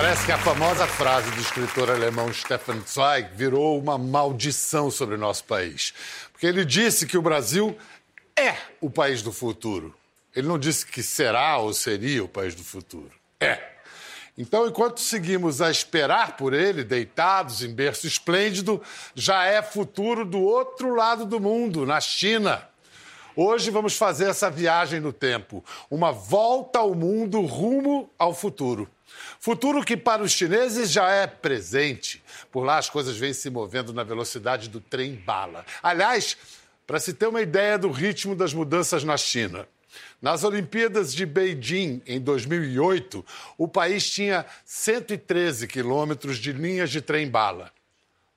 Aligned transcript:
Parece 0.00 0.26
que 0.26 0.30
a 0.30 0.38
famosa 0.38 0.86
frase 0.86 1.28
do 1.32 1.40
escritor 1.40 1.90
alemão 1.90 2.32
Stefan 2.32 2.80
Zweig 2.86 3.30
virou 3.34 3.76
uma 3.76 3.98
maldição 3.98 4.92
sobre 4.92 5.16
o 5.16 5.18
nosso 5.18 5.42
país. 5.42 5.92
Porque 6.30 6.46
ele 6.46 6.64
disse 6.64 7.04
que 7.04 7.18
o 7.18 7.20
Brasil 7.20 7.76
é 8.38 8.54
o 8.80 8.88
país 8.88 9.22
do 9.22 9.32
futuro. 9.32 9.92
Ele 10.36 10.46
não 10.46 10.56
disse 10.56 10.86
que 10.86 11.02
será 11.02 11.58
ou 11.58 11.74
seria 11.74 12.22
o 12.22 12.28
país 12.28 12.54
do 12.54 12.62
futuro. 12.62 13.10
É. 13.40 13.58
Então, 14.38 14.68
enquanto 14.68 15.00
seguimos 15.00 15.60
a 15.60 15.68
esperar 15.68 16.36
por 16.36 16.54
ele, 16.54 16.84
deitados 16.84 17.64
em 17.64 17.74
berço 17.74 18.06
esplêndido, 18.06 18.80
já 19.16 19.46
é 19.46 19.60
futuro 19.62 20.24
do 20.24 20.40
outro 20.40 20.94
lado 20.94 21.26
do 21.26 21.40
mundo, 21.40 21.84
na 21.84 22.00
China. 22.00 22.62
Hoje 23.34 23.68
vamos 23.72 23.96
fazer 23.96 24.30
essa 24.30 24.48
viagem 24.48 25.00
no 25.00 25.12
tempo, 25.12 25.64
uma 25.90 26.12
volta 26.12 26.78
ao 26.78 26.94
mundo 26.94 27.40
rumo 27.40 28.08
ao 28.16 28.32
futuro. 28.32 28.88
Futuro 29.40 29.84
que 29.84 29.96
para 29.96 30.22
os 30.22 30.32
chineses 30.32 30.90
já 30.90 31.10
é 31.10 31.26
presente. 31.26 32.22
Por 32.50 32.64
lá 32.64 32.78
as 32.78 32.90
coisas 32.90 33.16
vêm 33.16 33.32
se 33.32 33.48
movendo 33.50 33.92
na 33.92 34.02
velocidade 34.02 34.68
do 34.68 34.80
trem-bala. 34.80 35.64
Aliás, 35.82 36.36
para 36.86 36.98
se 36.98 37.12
ter 37.14 37.26
uma 37.26 37.40
ideia 37.40 37.78
do 37.78 37.90
ritmo 37.90 38.34
das 38.34 38.52
mudanças 38.52 39.04
na 39.04 39.16
China, 39.16 39.68
nas 40.20 40.42
Olimpíadas 40.42 41.14
de 41.14 41.24
Beijing, 41.24 42.02
em 42.06 42.20
2008, 42.20 43.24
o 43.56 43.68
país 43.68 44.10
tinha 44.10 44.44
113 44.64 45.68
quilômetros 45.68 46.38
de 46.38 46.52
linhas 46.52 46.90
de 46.90 47.00
trem-bala. 47.00 47.72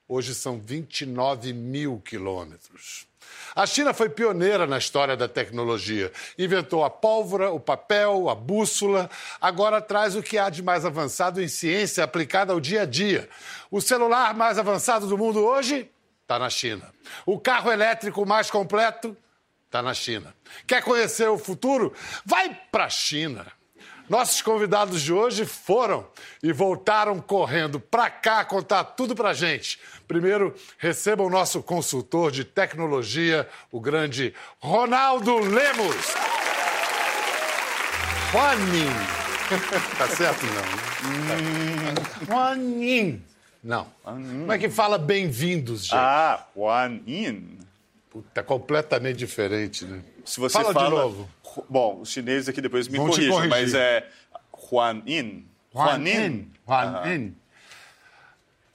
Hoje 0.06 0.34
são 0.34 0.60
29 0.60 1.52
mil 1.52 2.00
quilômetros. 2.04 3.06
A 3.54 3.66
China 3.66 3.92
foi 3.92 4.08
pioneira 4.08 4.66
na 4.66 4.78
história 4.78 5.16
da 5.16 5.28
tecnologia. 5.28 6.10
Inventou 6.38 6.84
a 6.84 6.90
pólvora, 6.90 7.50
o 7.50 7.60
papel, 7.60 8.28
a 8.28 8.34
bússola. 8.34 9.10
Agora 9.40 9.80
traz 9.80 10.16
o 10.16 10.22
que 10.22 10.38
há 10.38 10.48
de 10.48 10.62
mais 10.62 10.84
avançado 10.84 11.42
em 11.42 11.48
ciência 11.48 12.02
aplicada 12.02 12.52
ao 12.52 12.60
dia 12.60 12.82
a 12.82 12.86
dia. 12.86 13.28
O 13.70 13.80
celular 13.80 14.34
mais 14.34 14.58
avançado 14.58 15.06
do 15.06 15.18
mundo 15.18 15.44
hoje 15.44 15.90
está 16.22 16.38
na 16.38 16.48
China. 16.48 16.92
O 17.26 17.38
carro 17.38 17.70
elétrico 17.70 18.24
mais 18.24 18.50
completo 18.50 19.16
Está 19.72 19.80
na 19.80 19.94
China. 19.94 20.34
Quer 20.66 20.82
conhecer 20.84 21.30
o 21.30 21.38
futuro? 21.38 21.94
Vai 22.26 22.54
para 22.70 22.84
a 22.84 22.90
China. 22.90 23.46
Nossos 24.06 24.42
convidados 24.42 25.00
de 25.00 25.10
hoje 25.10 25.46
foram 25.46 26.06
e 26.42 26.52
voltaram 26.52 27.18
correndo 27.18 27.80
para 27.80 28.10
cá 28.10 28.44
contar 28.44 28.84
tudo 28.84 29.14
para 29.14 29.32
gente. 29.32 29.80
Primeiro, 30.12 30.54
receba 30.76 31.22
o 31.22 31.30
nosso 31.30 31.62
consultor 31.62 32.30
de 32.30 32.44
tecnologia, 32.44 33.48
o 33.70 33.80
grande 33.80 34.34
Ronaldo 34.58 35.38
Lemos. 35.38 35.96
Juanin. 38.30 38.90
Tá 39.98 40.08
certo, 40.08 40.44
não? 40.46 42.26
Juanin. 42.26 43.22
Não. 43.64 43.86
Como 44.02 44.52
é 44.52 44.58
que 44.58 44.68
fala 44.68 44.98
bem-vindos, 44.98 45.84
gente? 45.84 45.94
Ah, 45.94 46.46
Juanin. 46.54 47.58
Puta, 48.10 48.42
completamente 48.42 49.16
diferente, 49.16 49.86
né? 49.86 50.02
Se 50.26 50.38
você 50.38 50.58
Fala 50.58 50.74
fala, 50.74 50.90
de 50.90 50.94
novo. 50.94 51.30
Bom, 51.70 52.00
os 52.02 52.10
chineses 52.10 52.50
aqui 52.50 52.60
depois 52.60 52.86
me 52.86 52.98
Vão 52.98 53.08
corrigem, 53.08 53.48
mas 53.48 53.72
é 53.72 54.06
Huanin. 54.70 55.46
Juanin. 55.72 56.50
Juanin. 56.66 57.34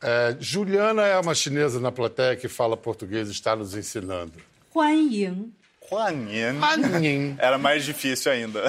É, 0.02 0.36
Juliana 0.40 1.04
é 1.06 1.20
uma 1.20 1.34
chinesa 1.34 1.80
na 1.80 1.92
plateia 1.92 2.36
que 2.36 2.48
fala 2.48 2.78
português 2.78 3.30
e 3.30 3.32
está 3.32 3.56
nos 3.56 3.76
ensinando. 3.76 4.34
Huan 4.76 4.94
Yin. 5.12 5.52
Huan 5.92 6.28
Yin. 6.30 6.60
Huan 6.60 7.04
Yin. 7.04 7.36
Era 7.40 7.58
mais 7.58 7.84
difícil 7.84 8.32
ainda. 8.32 8.62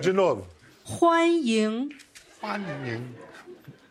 De 0.00 0.12
novo. 0.12 0.46
Huan 0.84 1.40
Yin. 1.42 1.88
Huan 2.42 2.62
Yin. 2.86 3.23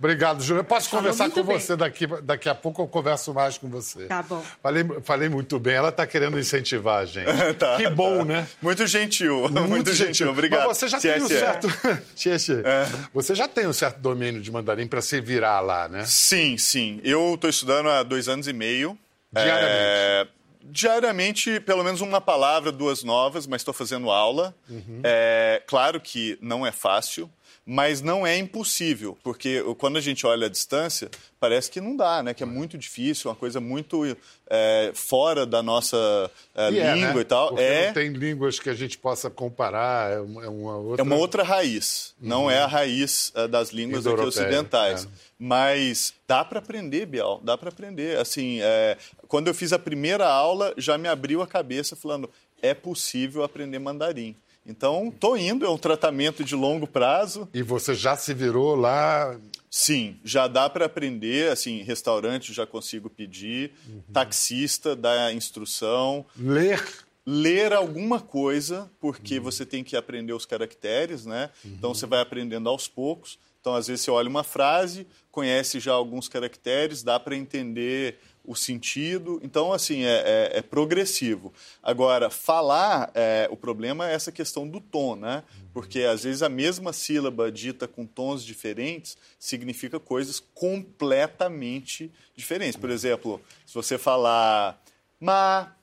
Obrigado, 0.03 0.44
Juliana. 0.44 0.68
Posso 0.68 0.90
Falou 0.90 1.03
conversar 1.03 1.24
muito 1.24 1.40
com 1.40 1.47
bem. 1.47 1.59
você 1.59 1.78
daqui, 1.78 2.06
daqui 2.22 2.50
a 2.50 2.53
pouco, 2.53 2.81
eu 2.81 2.88
converso 2.90 3.34
mais 3.34 3.58
com 3.58 3.69
você. 3.69 4.06
Tá 4.08 4.22
bom. 4.22 4.44
Falei, 4.62 4.84
falei 5.02 5.30
muito 5.30 5.58
bem. 5.58 5.75
Ela 5.75 5.90
está 5.90 6.06
querendo 6.06 6.38
incentivar 6.38 7.03
a 7.03 7.06
gente. 7.06 7.24
Tá, 7.58 7.78
que 7.78 7.88
bom, 7.90 8.25
né? 8.25 8.46
Muito 8.62 8.86
gentil. 8.86 9.47
Muito, 9.50 9.94
gentil. 9.94 10.30
Obrigado. 10.30 10.68
Mas 10.68 10.78
você 10.78 10.88
já 10.90 10.97
Tchê, 11.00 11.14
tem 11.14 11.22
um 11.24 11.28
certo. 11.28 11.68
Tchê, 12.16 12.38
tchê. 12.38 12.62
É. 12.66 12.88
Você 13.14 13.34
já 13.34 13.47
tem 13.47 13.66
um 13.66 13.72
certo 13.72 14.00
domínio 14.00 14.41
de 14.41 14.52
mandarim 14.52 14.88
para 14.88 15.02
se 15.02 15.22
virar 15.22 15.62
lá, 15.62 15.88
né? 15.88 16.03
Sim, 16.06 16.58
sim. 16.58 17.00
Eu 17.03 17.35
estou 17.35 17.50
estudando 17.50 17.88
há 17.90 18.03
dois 18.03 18.28
anos 18.28 18.47
e 18.47 18.53
meio. 18.53 18.97
Diariamente? 19.31 19.72
É, 19.72 20.28
diariamente, 20.64 21.59
pelo 21.59 21.84
menos 21.84 22.02
uma 22.02 22.20
palavra, 22.20 22.72
duas 22.72 23.03
novas, 23.03 23.47
mas 23.47 23.62
estou 23.62 23.74
fazendo 23.74 24.09
aula. 24.09 24.53
Uhum. 24.70 25.00
É, 25.03 25.62
claro 25.66 26.02
que 26.02 26.38
não 26.41 26.66
é 26.66 26.72
fácil, 26.72 27.30
mas 27.66 28.01
não 28.01 28.28
é 28.28 28.38
impossível, 28.38 29.18
porque 29.24 29.63
quando 29.78 29.97
a 29.97 30.01
gente 30.01 30.25
olha 30.25 30.47
a 30.47 30.50
distância, 30.50 31.09
parece 31.40 31.72
que 31.72 31.79
não 31.79 31.96
dá, 31.96 32.22
né? 32.22 32.34
Que 32.34 32.44
é 32.44 32.46
muito 32.46 32.78
difícil, 32.78 33.29
uma 33.29 33.35
coisa 33.35 33.62
muito 33.62 34.18
é, 34.50 34.91
fora 34.94 35.46
da 35.46 35.63
nossa 35.63 36.29
é, 36.53 36.72
E 36.72 36.79
é, 36.79 36.94
língua 36.94 37.13
né? 37.13 37.22
e 37.22 37.23
tal. 37.23 37.47
Porque 37.50 37.63
é, 37.63 37.88
não 37.88 37.94
tem 37.94 38.09
línguas 38.09 38.59
que 38.59 38.69
a 38.69 38.73
gente 38.73 38.97
possa 38.97 39.29
comparar, 39.29 40.12
é 40.12 40.19
uma 40.19 40.44
é 40.44 40.47
outra... 40.50 41.02
é 41.02 41.03
uma 41.03 41.16
outra 41.16 41.44
raiz, 41.44 42.13
não 42.19 42.52
é 42.52 42.59
a 42.59 42.68
raiz 42.68 43.31
eh, 43.34 43.47
das 43.47 43.69
línguas 43.69 44.06
aqui 44.06 44.22
ocidentais. 44.22 45.06
é. 45.06 45.07
Mas 45.40 46.13
dá 46.28 46.44
para 46.44 46.59
aprender, 46.59 47.06
Biel, 47.06 47.40
dá 47.44 47.57
para 47.57 47.69
aprender. 47.69 48.18
Assim, 48.18 48.59
é, 48.62 48.97
quando 49.28 49.47
eu 49.47 49.53
fiz 49.53 49.72
a 49.72 49.79
primeira 49.79 50.28
aula, 50.28 50.73
já 50.78 50.97
me 50.97 51.07
abriu 51.07 51.41
a 51.41 51.47
cabeça 51.47 51.96
falando, 51.96 52.29
é 52.62 52.73
possível 52.73 53.44
aprender 53.44 53.79
mandarim. 53.79 54.35
Então, 54.66 55.12
tô 55.12 55.35
indo, 55.35 55.66
é 55.66 55.69
um 55.69 55.78
tratamento 55.78 56.44
de 56.44 56.56
longo 56.56 56.88
prazo. 56.88 57.50
E 57.53 57.62
você 57.62 57.94
já 57.94 58.16
se 58.16 58.34
virou 58.34 58.75
lá... 58.75 59.38
Sim, 59.69 60.19
já 60.24 60.47
dá 60.47 60.69
para 60.69 60.85
aprender, 60.85 61.51
assim, 61.51 61.81
restaurante 61.81 62.53
já 62.53 62.66
consigo 62.66 63.09
pedir, 63.09 63.72
taxista 64.13 64.96
dá 64.96 65.34
instrução, 65.34 66.23
Ler 66.38 66.79
ler 67.25 67.73
alguma 67.73 68.19
coisa, 68.19 68.91
porque 69.00 69.40
você 69.40 69.66
tem 69.66 69.84
que 69.84 69.96
aprender 69.96 70.34
os 70.34 70.46
caracteres, 70.46 71.25
né? 71.25 71.50
Então 71.66 71.94
você 71.94 72.06
vai 72.06 72.19
aprendendo 72.22 72.69
aos 72.69 72.88
poucos. 72.88 73.40
Então, 73.62 73.73
às 73.75 73.88
vezes, 73.88 74.03
você 74.03 74.12
olha 74.12 74.28
uma 74.28 74.44
frase, 74.44 75.07
conhece 75.31 75.79
já 75.79 75.94
alguns 75.94 76.28
caracteres, 76.28 77.02
dá 77.02 77.18
para 77.18 77.34
entender 77.34 78.19
o 78.45 78.55
sentido. 78.55 79.39
Então, 79.41 79.71
assim, 79.71 80.03
é, 80.03 80.51
é- 80.53 80.57
é 80.57 80.61
progressivo. 80.61 81.53
Agora, 81.81 82.29
falar, 82.29 83.09
é, 83.15 83.47
o 83.49 83.55
problema 83.55 84.09
é 84.09 84.13
essa 84.13 84.31
questão 84.31 84.67
do 84.67 84.81
tom, 84.81 85.15
né? 85.15 85.43
Porque, 85.73 86.01
às 86.01 86.23
vezes, 86.23 86.41
a 86.43 86.49
mesma 86.49 86.91
sílaba 86.91 87.51
dita 87.51 87.87
com 87.87 88.05
tons 88.05 88.43
diferentes 88.43 89.17
significa 89.39 89.99
coisas 89.99 90.39
completamente 90.53 92.11
diferentes. 92.35 92.75
Por 92.75 92.89
exemplo, 92.89 93.41
se 93.65 93.73
você 93.73 93.97
falar 93.97 94.81
ma, 95.19 95.73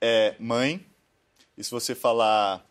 é 0.00 0.34
mãe, 0.38 0.84
e 1.56 1.62
se 1.62 1.70
você 1.70 1.94
falar 1.94 2.66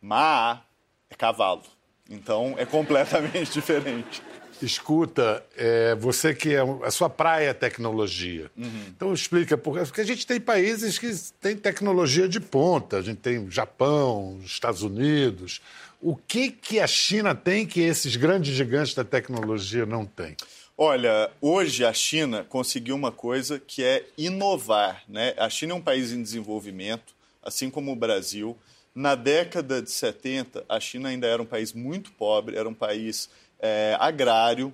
ma, 0.00 0.62
é 1.08 1.14
cavalo. 1.14 1.62
Então 2.10 2.54
é 2.58 2.66
completamente 2.66 3.50
diferente. 3.54 4.22
Escuta, 4.64 5.44
é, 5.56 5.94
você 5.94 6.34
que 6.34 6.54
é 6.54 6.60
a 6.82 6.90
sua 6.90 7.10
praia 7.10 7.50
é 7.50 7.54
tecnologia. 7.54 8.50
Então 8.88 9.12
explica 9.12 9.58
por 9.58 9.78
porque 9.78 10.00
a 10.00 10.06
gente 10.06 10.26
tem 10.26 10.40
países 10.40 10.98
que 10.98 11.12
têm 11.40 11.56
tecnologia 11.56 12.28
de 12.28 12.40
ponta. 12.40 12.98
A 12.98 13.02
gente 13.02 13.18
tem 13.18 13.38
o 13.38 13.50
Japão, 13.50 14.38
os 14.38 14.46
Estados 14.46 14.82
Unidos. 14.82 15.60
O 16.00 16.16
que 16.16 16.50
que 16.50 16.80
a 16.80 16.86
China 16.86 17.34
tem 17.34 17.66
que 17.66 17.80
esses 17.80 18.16
grandes 18.16 18.54
gigantes 18.54 18.94
da 18.94 19.04
tecnologia 19.04 19.86
não 19.86 20.04
têm? 20.04 20.36
Olha, 20.76 21.30
hoje 21.40 21.84
a 21.84 21.92
China 21.92 22.44
conseguiu 22.48 22.96
uma 22.96 23.12
coisa 23.12 23.60
que 23.60 23.84
é 23.84 24.04
inovar. 24.18 25.04
Né? 25.08 25.32
A 25.36 25.48
China 25.48 25.72
é 25.72 25.76
um 25.76 25.80
país 25.80 26.12
em 26.12 26.20
desenvolvimento, 26.20 27.14
assim 27.42 27.70
como 27.70 27.92
o 27.92 27.96
Brasil. 27.96 28.56
Na 28.92 29.14
década 29.14 29.80
de 29.80 29.90
70, 29.90 30.64
a 30.68 30.80
China 30.80 31.08
ainda 31.08 31.26
era 31.26 31.40
um 31.40 31.46
país 31.46 31.72
muito 31.72 32.12
pobre, 32.12 32.56
era 32.56 32.68
um 32.68 32.74
país 32.74 33.28
é, 33.64 33.96
agrário. 33.98 34.70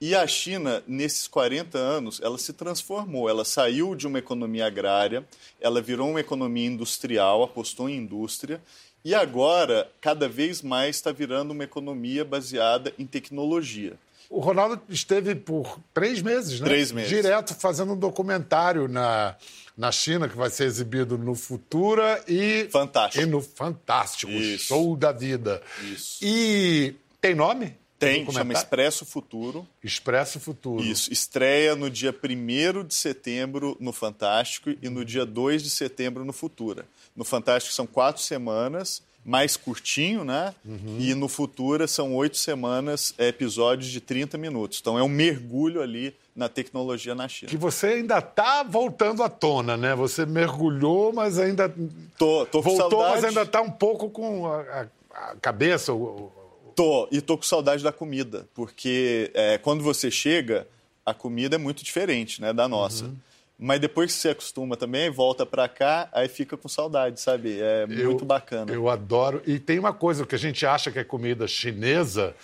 E 0.00 0.14
a 0.14 0.26
China, 0.26 0.82
nesses 0.86 1.26
40 1.26 1.76
anos, 1.76 2.20
ela 2.22 2.38
se 2.38 2.52
transformou. 2.52 3.28
Ela 3.28 3.44
saiu 3.44 3.94
de 3.94 4.06
uma 4.06 4.18
economia 4.18 4.66
agrária, 4.66 5.26
ela 5.60 5.82
virou 5.82 6.08
uma 6.08 6.20
economia 6.20 6.66
industrial, 6.66 7.42
apostou 7.42 7.88
em 7.88 7.96
indústria. 7.96 8.62
E 9.04 9.14
agora, 9.14 9.90
cada 10.00 10.28
vez 10.28 10.62
mais, 10.62 10.96
está 10.96 11.10
virando 11.10 11.50
uma 11.50 11.64
economia 11.64 12.24
baseada 12.24 12.94
em 12.98 13.04
tecnologia. 13.04 13.98
O 14.30 14.38
Ronaldo 14.38 14.80
esteve 14.88 15.34
por 15.34 15.80
três 15.92 16.22
meses, 16.22 16.60
né? 16.60 16.66
Três 16.66 16.92
meses. 16.92 17.10
Direto 17.10 17.52
fazendo 17.54 17.94
um 17.94 17.98
documentário 17.98 18.86
na, 18.86 19.34
na 19.76 19.90
China, 19.90 20.28
que 20.28 20.36
vai 20.36 20.48
ser 20.48 20.64
exibido 20.64 21.18
no 21.18 21.34
Futura 21.34 22.22
e. 22.28 22.68
Fantástico. 22.70 23.24
E 23.24 23.26
no 23.26 23.42
Fantástico, 23.42 24.30
Isso. 24.30 24.66
show 24.66 24.96
da 24.96 25.10
vida. 25.10 25.60
Isso. 25.82 26.18
E 26.22 26.94
tem 27.20 27.34
nome? 27.34 27.79
Tem, 28.00 28.30
chama? 28.32 28.52
Expresso 28.52 29.04
Futuro. 29.04 29.66
Expresso 29.84 30.40
Futuro. 30.40 30.82
Isso, 30.82 31.12
estreia 31.12 31.76
no 31.76 31.88
dia 31.90 32.12
1 32.12 32.84
de 32.84 32.94
setembro 32.94 33.76
no 33.78 33.92
Fantástico 33.92 34.70
e 34.82 34.88
no 34.88 35.04
dia 35.04 35.24
2 35.26 35.62
de 35.62 35.70
setembro 35.70 36.24
no 36.24 36.32
Futura. 36.32 36.84
No 37.14 37.24
Fantástico 37.24 37.74
são 37.74 37.86
quatro 37.86 38.22
semanas 38.22 39.02
mais 39.22 39.54
curtinho, 39.54 40.24
né? 40.24 40.54
Uhum. 40.64 40.96
E 40.98 41.14
no 41.14 41.28
Futura 41.28 41.86
são 41.86 42.14
oito 42.16 42.38
semanas, 42.38 43.12
é, 43.18 43.28
episódios 43.28 43.90
de 43.92 44.00
30 44.00 44.38
minutos. 44.38 44.78
Então 44.80 44.98
é 44.98 45.02
um 45.02 45.08
mergulho 45.08 45.82
ali 45.82 46.16
na 46.34 46.48
tecnologia 46.48 47.14
na 47.14 47.28
China. 47.28 47.50
Que 47.50 47.56
você 47.58 47.86
ainda 47.88 48.18
está 48.18 48.62
voltando 48.62 49.22
à 49.22 49.28
tona, 49.28 49.76
né? 49.76 49.94
Você 49.94 50.24
mergulhou, 50.24 51.12
mas 51.12 51.38
ainda. 51.38 51.68
Tô, 52.16 52.46
tô 52.46 52.62
com 52.62 52.70
Voltou, 52.70 52.90
saudade. 53.02 53.14
mas 53.16 53.24
ainda 53.24 53.42
está 53.42 53.60
um 53.60 53.70
pouco 53.70 54.08
com 54.08 54.46
a, 54.46 54.60
a- 54.62 54.86
a 55.32 55.36
cabeça. 55.36 55.92
o- 55.92 56.32
Tô, 56.74 57.08
e 57.10 57.20
tô 57.20 57.36
com 57.36 57.42
saudade 57.42 57.82
da 57.82 57.92
comida, 57.92 58.48
porque 58.54 59.30
é, 59.34 59.58
quando 59.58 59.82
você 59.82 60.10
chega, 60.10 60.66
a 61.04 61.12
comida 61.14 61.56
é 61.56 61.58
muito 61.58 61.84
diferente, 61.84 62.40
né, 62.40 62.52
da 62.52 62.68
nossa. 62.68 63.04
Uhum. 63.04 63.16
Mas 63.62 63.78
depois 63.78 64.14
que 64.14 64.18
você 64.18 64.30
acostuma 64.30 64.74
também, 64.74 65.10
volta 65.10 65.44
pra 65.44 65.68
cá, 65.68 66.08
aí 66.12 66.28
fica 66.28 66.56
com 66.56 66.66
saudade, 66.66 67.20
sabe? 67.20 67.60
É 67.60 67.86
muito 67.86 68.24
bacana. 68.24 68.72
Eu 68.72 68.88
adoro. 68.88 69.42
E 69.46 69.58
tem 69.58 69.78
uma 69.78 69.92
coisa, 69.92 70.22
o 70.22 70.26
que 70.26 70.34
a 70.34 70.38
gente 70.38 70.64
acha 70.64 70.90
que 70.90 70.98
é 70.98 71.04
comida 71.04 71.46
chinesa. 71.46 72.34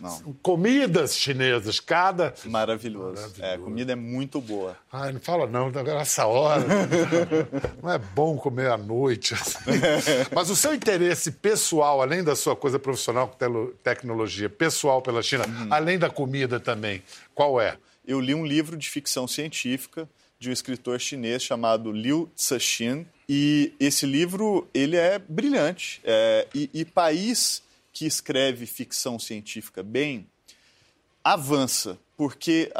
Não. 0.00 0.34
Comidas 0.42 1.16
chinesas, 1.16 1.80
cada. 1.80 2.34
Maravilhoso. 2.44 3.14
Maravilhoso. 3.14 3.42
É, 3.42 3.54
a 3.54 3.58
comida 3.58 3.92
é 3.92 3.96
muito 3.96 4.40
boa. 4.40 4.76
Ai, 4.92 5.12
não 5.12 5.20
fala 5.20 5.46
não, 5.46 5.66
agora 5.68 6.00
essa 6.00 6.26
hora. 6.26 6.64
Não 7.82 7.90
é 7.92 7.98
bom 7.98 8.36
comer 8.36 8.70
à 8.70 8.76
noite. 8.76 9.34
assim. 9.34 9.58
Mas 10.34 10.50
o 10.50 10.56
seu 10.56 10.74
interesse 10.74 11.30
pessoal, 11.32 12.00
além 12.02 12.22
da 12.24 12.34
sua 12.36 12.56
coisa 12.56 12.78
profissional 12.78 13.28
com 13.28 13.36
telo- 13.36 13.74
tecnologia, 13.82 14.48
pessoal 14.48 15.00
pela 15.02 15.22
China, 15.22 15.44
Uhum. 15.46 15.68
além 15.70 15.98
da 15.98 16.08
comida 16.10 16.58
também, 16.58 17.02
qual 17.34 17.60
é? 17.60 17.76
Eu 18.06 18.20
li 18.20 18.34
um 18.34 18.44
livro 18.46 18.76
de 18.76 18.88
ficção 18.88 19.26
científica 19.28 20.08
de 20.38 20.48
um 20.48 20.52
escritor 20.52 21.00
chinês 21.00 21.42
chamado 21.42 21.90
Liu 21.90 22.30
Cixin 22.36 23.06
e 23.28 23.72
esse 23.80 24.04
livro 24.06 24.66
ele 24.74 24.96
é 24.96 25.18
brilhante. 25.18 26.00
É, 26.04 26.46
e, 26.54 26.68
e 26.74 26.84
país 26.84 27.62
que 27.96 28.04
escreve 28.04 28.66
ficção 28.66 29.18
científica 29.18 29.82
bem 29.82 30.28
avança, 31.24 31.98
porque 32.14 32.70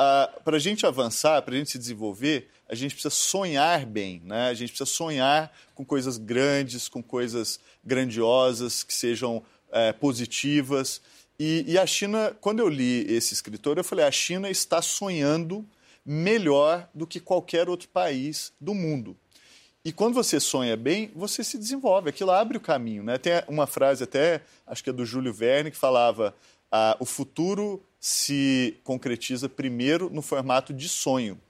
para 0.45 0.57
a 0.57 0.59
gente 0.59 0.85
avançar, 0.85 1.41
para 1.41 1.55
a 1.55 1.57
gente 1.57 1.71
se 1.71 1.79
desenvolver, 1.79 2.51
a 2.69 2.75
gente 2.75 2.93
precisa 2.93 3.09
sonhar 3.09 3.87
bem, 3.87 4.21
né? 4.27 4.49
A 4.49 4.53
gente 4.53 4.69
precisa 4.69 4.85
sonhar 4.85 5.51
com 5.75 5.87
coisas 5.87 6.19
grandes, 6.19 6.87
com 6.87 7.03
coisas 7.03 7.59
grandiosas 7.83 8.85
que 8.85 8.93
sejam 8.93 9.43
é, 9.73 9.91
positivas. 9.91 11.01
E, 11.39 11.65
e 11.67 11.79
a 11.79 11.87
China, 11.87 12.37
quando 12.39 12.59
eu 12.59 12.69
li 12.69 13.11
esse 13.11 13.33
escritor, 13.33 13.79
eu 13.79 13.85
falei: 13.85 14.05
a 14.05 14.13
China 14.13 14.51
está 14.51 14.83
sonhando 14.83 15.67
melhor 16.05 16.91
do 16.95 17.07
que 17.07 17.21
qualquer 17.21 17.71
outro 17.71 17.89
país 17.89 18.53
do 18.61 18.75
mundo. 18.75 19.17
E 19.87 19.93
quando 19.93 20.15
você 20.15 20.41
sonha 20.41 20.77
bem, 20.77 21.13
você 21.15 21.45
se 21.45 21.57
desenvolve, 21.57 22.09
aquilo 22.11 22.33
abre 22.33 22.57
o 22.59 22.61
caminho. 22.61 23.05
Né? 23.05 23.19
Tem 23.19 23.35
uma 23.47 23.69
frase 23.69 24.03
até, 24.03 24.41
acho 24.67 24.83
que 24.83 24.91
é 24.91 24.93
do 24.93 25.07
Júlio 25.07 25.33
Verne, 25.33 25.71
que 25.71 25.77
falava: 25.77 26.35
ah, 26.73 26.97
o 26.99 27.05
futuro 27.05 27.81
se 28.01 28.77
concretiza 28.83 29.49
primeiro 29.49 30.11
no 30.11 30.23
formato 30.23 30.73
de 30.75 30.89
sonho. 30.89 31.41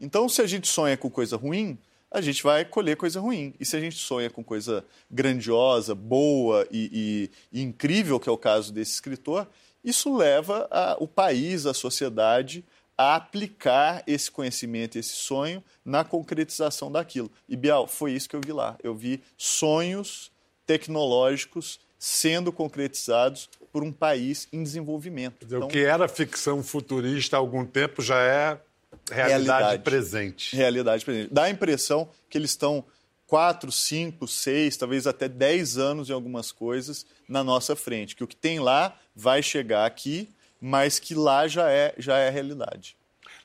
Então, 0.00 0.28
se 0.28 0.40
a 0.40 0.46
gente 0.46 0.68
sonha 0.68 0.96
com 0.96 1.10
coisa 1.10 1.36
ruim, 1.36 1.76
a 2.12 2.20
gente 2.20 2.44
vai 2.44 2.64
colher 2.64 2.96
coisa 2.96 3.18
ruim. 3.18 3.54
E 3.58 3.66
se 3.66 3.76
a 3.76 3.80
gente 3.80 3.96
sonha 3.96 4.30
com 4.30 4.44
coisa 4.44 4.84
grandiosa, 5.10 5.92
boa 5.92 6.64
e, 6.70 7.28
e- 7.52 7.58
e 7.58 7.62
incrível, 7.62 8.20
que 8.20 8.28
é 8.28 8.32
o 8.32 8.38
caso 8.38 8.72
desse 8.72 8.92
escritor, 8.92 9.48
isso 9.82 10.16
leva 10.16 10.68
a- 10.70 10.96
o 11.00 11.08
país, 11.08 11.66
a 11.66 11.74
sociedade, 11.74 12.64
a 13.00 13.14
aplicar 13.14 14.02
esse 14.06 14.30
conhecimento, 14.30 14.98
esse 14.98 15.14
sonho 15.14 15.64
na 15.82 16.04
concretização 16.04 16.92
daquilo. 16.92 17.30
E, 17.48 17.56
Bial, 17.56 17.86
foi 17.86 18.12
isso 18.12 18.28
que 18.28 18.36
eu 18.36 18.42
vi 18.44 18.52
lá. 18.52 18.76
Eu 18.82 18.94
vi 18.94 19.22
sonhos 19.38 20.30
tecnológicos 20.66 21.80
sendo 21.98 22.52
concretizados 22.52 23.48
por 23.72 23.82
um 23.82 23.90
país 23.90 24.46
em 24.52 24.62
desenvolvimento. 24.62 25.46
Dizer, 25.46 25.56
o 25.56 25.66
que 25.66 25.78
era 25.78 26.08
ficção 26.08 26.62
futurista 26.62 27.36
há 27.36 27.38
algum 27.38 27.64
tempo 27.64 28.02
já 28.02 28.20
é 28.20 28.60
realidade, 29.10 29.44
Realidade. 29.44 29.82
presente. 29.82 30.54
realidade 30.54 31.02
presente. 31.02 31.32
Dá 31.32 31.44
a 31.44 31.50
impressão 31.50 32.06
que 32.28 32.36
eles 32.36 32.50
estão 32.50 32.84
quatro, 33.26 33.72
cinco, 33.72 34.28
seis, 34.28 34.76
talvez 34.76 35.06
até 35.06 35.26
dez 35.26 35.78
anos 35.78 36.10
em 36.10 36.12
algumas 36.12 36.52
coisas 36.52 37.06
na 37.26 37.42
nossa 37.42 37.74
frente. 37.74 38.14
Que 38.14 38.24
o 38.24 38.26
que 38.26 38.36
tem 38.36 38.60
lá 38.60 38.94
vai 39.16 39.42
chegar 39.42 39.86
aqui, 39.86 40.28
mas 40.60 40.98
que 40.98 41.14
lá 41.14 41.48
já 41.48 41.70
é, 41.70 41.94
já 41.98 42.18
é 42.18 42.30
realidade. 42.30 42.96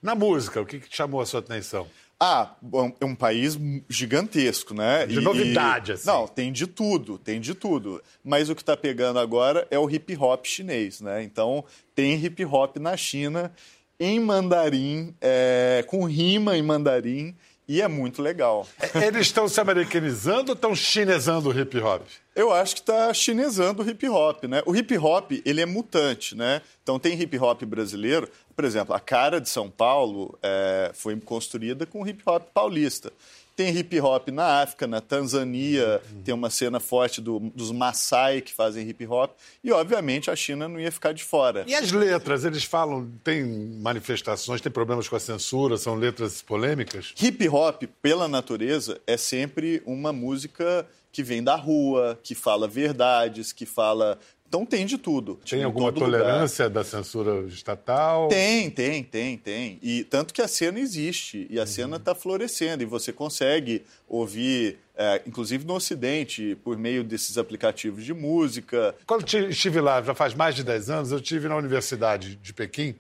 Na 0.02 0.14
música, 0.14 0.62
o 0.62 0.66
que, 0.66 0.80
que 0.80 0.96
chamou 0.96 1.22
a 1.22 1.26
sua 1.26 1.40
atenção? 1.40 1.88
Ah, 2.20 2.56
é 3.02 3.06
um 3.06 3.16
país 3.16 3.58
gigantesco, 3.90 4.74
né? 4.74 5.06
De 5.06 5.20
novidade, 5.20 5.92
assim. 5.92 6.08
Não, 6.08 6.28
tem 6.28 6.52
de 6.52 6.66
tudo, 6.66 7.18
tem 7.18 7.42
de 7.42 7.54
tudo. 7.54 8.02
Mas 8.24 8.50
o 8.50 8.56
que 8.56 8.62
está 8.62 8.78
pegando 8.78 9.20
agora 9.20 9.68
é 9.70 9.78
o 9.78 9.90
hip 9.90 10.16
hop 10.16 10.46
chinês, 10.46 11.02
né? 11.02 11.24
Então, 11.24 11.66
tem 11.94 12.16
hip 12.24 12.46
hop 12.46 12.78
na 12.78 12.96
China, 12.96 13.52
em 14.00 14.20
mandarim, 14.20 15.14
é, 15.20 15.84
com 15.88 16.06
rima 16.06 16.58
em 16.58 16.62
mandarim, 16.62 17.36
e 17.68 17.82
é 17.82 17.88
muito 17.88 18.22
legal. 18.22 18.66
Eles 18.96 19.28
estão 19.28 19.48
se 19.48 19.60
americanizando 19.60 20.52
ou 20.52 20.56
estão 20.56 20.74
chinesando 20.74 21.50
o 21.50 21.60
hip 21.60 21.78
hop? 21.80 22.04
Eu 22.36 22.52
acho 22.52 22.76
que 22.76 22.82
está 22.82 23.14
chinesando 23.14 23.82
o 23.82 23.90
hip 23.90 24.08
hop, 24.10 24.44
né? 24.44 24.62
O 24.66 24.76
hip 24.76 24.98
hop, 24.98 25.32
ele 25.46 25.62
é 25.62 25.66
mutante, 25.66 26.36
né? 26.36 26.62
Então 26.84 27.00
tem 27.00 27.20
hip 27.20 27.38
hop 27.40 27.64
brasileiro, 27.64 28.28
por 28.56 28.66
exemplo, 28.66 28.94
a 28.94 29.00
cara 29.00 29.40
de 29.40 29.48
São 29.50 29.70
Paulo 29.70 30.38
é, 30.44 30.92
foi 30.94 31.16
construída 31.22 31.86
com 31.86 32.06
hip 32.06 32.22
hop 32.26 32.44
paulista. 32.54 33.12
Tem 33.56 33.74
hip 33.74 33.98
hop 34.02 34.28
na 34.32 34.62
África, 34.64 34.86
na 34.86 35.00
Tanzânia, 35.00 36.02
tem 36.26 36.34
uma 36.34 36.50
cena 36.50 36.78
forte 36.82 37.22
do- 37.22 37.40
dos 37.56 37.72
Maasai 37.72 38.42
que 38.42 38.54
fazem 38.54 38.86
hip 38.90 39.08
hop, 39.08 39.32
e 39.64 39.72
obviamente 39.72 40.30
a 40.30 40.36
China 40.36 40.68
não 40.68 40.78
ia 40.78 40.92
ficar 40.92 41.14
de 41.14 41.24
fora. 41.24 41.64
E 41.66 41.74
as 41.74 41.90
letras, 41.94 42.44
eles 42.44 42.66
falam, 42.66 43.10
tem 43.24 43.46
manifestações, 43.46 44.60
tem 44.60 44.70
problemas 44.70 45.08
com 45.08 45.16
a 45.16 45.20
censura, 45.22 45.78
são 45.78 45.96
letras 45.96 46.42
polêmicas? 46.42 47.14
Hip 47.22 47.48
hop, 47.48 47.84
pela 48.02 48.28
natureza, 48.28 49.00
é 49.08 49.16
sempre 49.16 49.82
uma 49.86 50.12
música 50.12 50.86
que 51.16 51.24
vem 51.24 51.42
da 51.42 51.56
rua, 51.56 52.20
que 52.22 52.36
fala 52.36 52.68
verdades, 52.68 53.54
que 53.54 53.66
fala. 53.66 54.20
Então 54.48 54.66
tem 54.66 54.86
de 54.86 54.98
tudo. 54.98 55.40
Tem 55.50 55.62
Em 55.62 55.64
alguma 55.64 55.94
todo 55.94 56.06
lugar. 56.06 56.20
tolerância 56.20 56.70
da 56.70 56.84
censura 56.84 57.48
estatal? 57.48 58.28
Tem, 58.28 58.70
tem, 58.70 59.02
tem, 59.02 59.38
tem. 59.38 59.80
E 59.82 60.04
tanto 60.04 60.34
que 60.34 60.42
a 60.42 60.48
cena 60.48 60.78
existe 60.78 61.48
e 61.50 61.58
a 61.58 61.66
cena 61.66 61.96
está 61.96 62.14
florescendo 62.14 62.84
e 62.84 62.86
você 62.86 63.14
consegue 63.14 63.84
ouvir, 64.10 64.78
é, 64.96 65.22
inclusive 65.26 65.66
no 65.66 65.74
Ocidente, 65.76 66.58
por 66.66 66.78
meio 66.78 67.02
desses 67.02 67.38
aplicativos 67.38 68.04
de 68.04 68.14
música. 68.14 68.94
Quando 69.08 69.24
ti- 69.24 69.38
estive 69.50 69.80
lá, 69.80 70.02
já 70.04 70.14
faz 70.14 70.34
mais 70.34 70.54
de 70.54 70.64
10 70.66 70.90
anos, 70.90 71.12
eu 71.14 71.18
estive 71.20 71.48
na 71.48 71.56
Universidade 71.56 72.36
de 72.36 72.54
Pequim, 72.54 72.94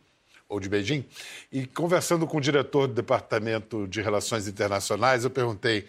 ou 0.48 0.60
de 0.60 0.70
Beijing, 0.70 1.04
e 1.52 1.66
conversando 1.68 2.26
com 2.28 2.38
o 2.38 2.42
diretor 2.42 2.88
do 2.88 2.94
Departamento 2.94 3.88
de 3.88 4.02
Relações 4.02 4.48
Internacionais, 4.48 5.24
eu 5.24 5.30
perguntei, 5.30 5.86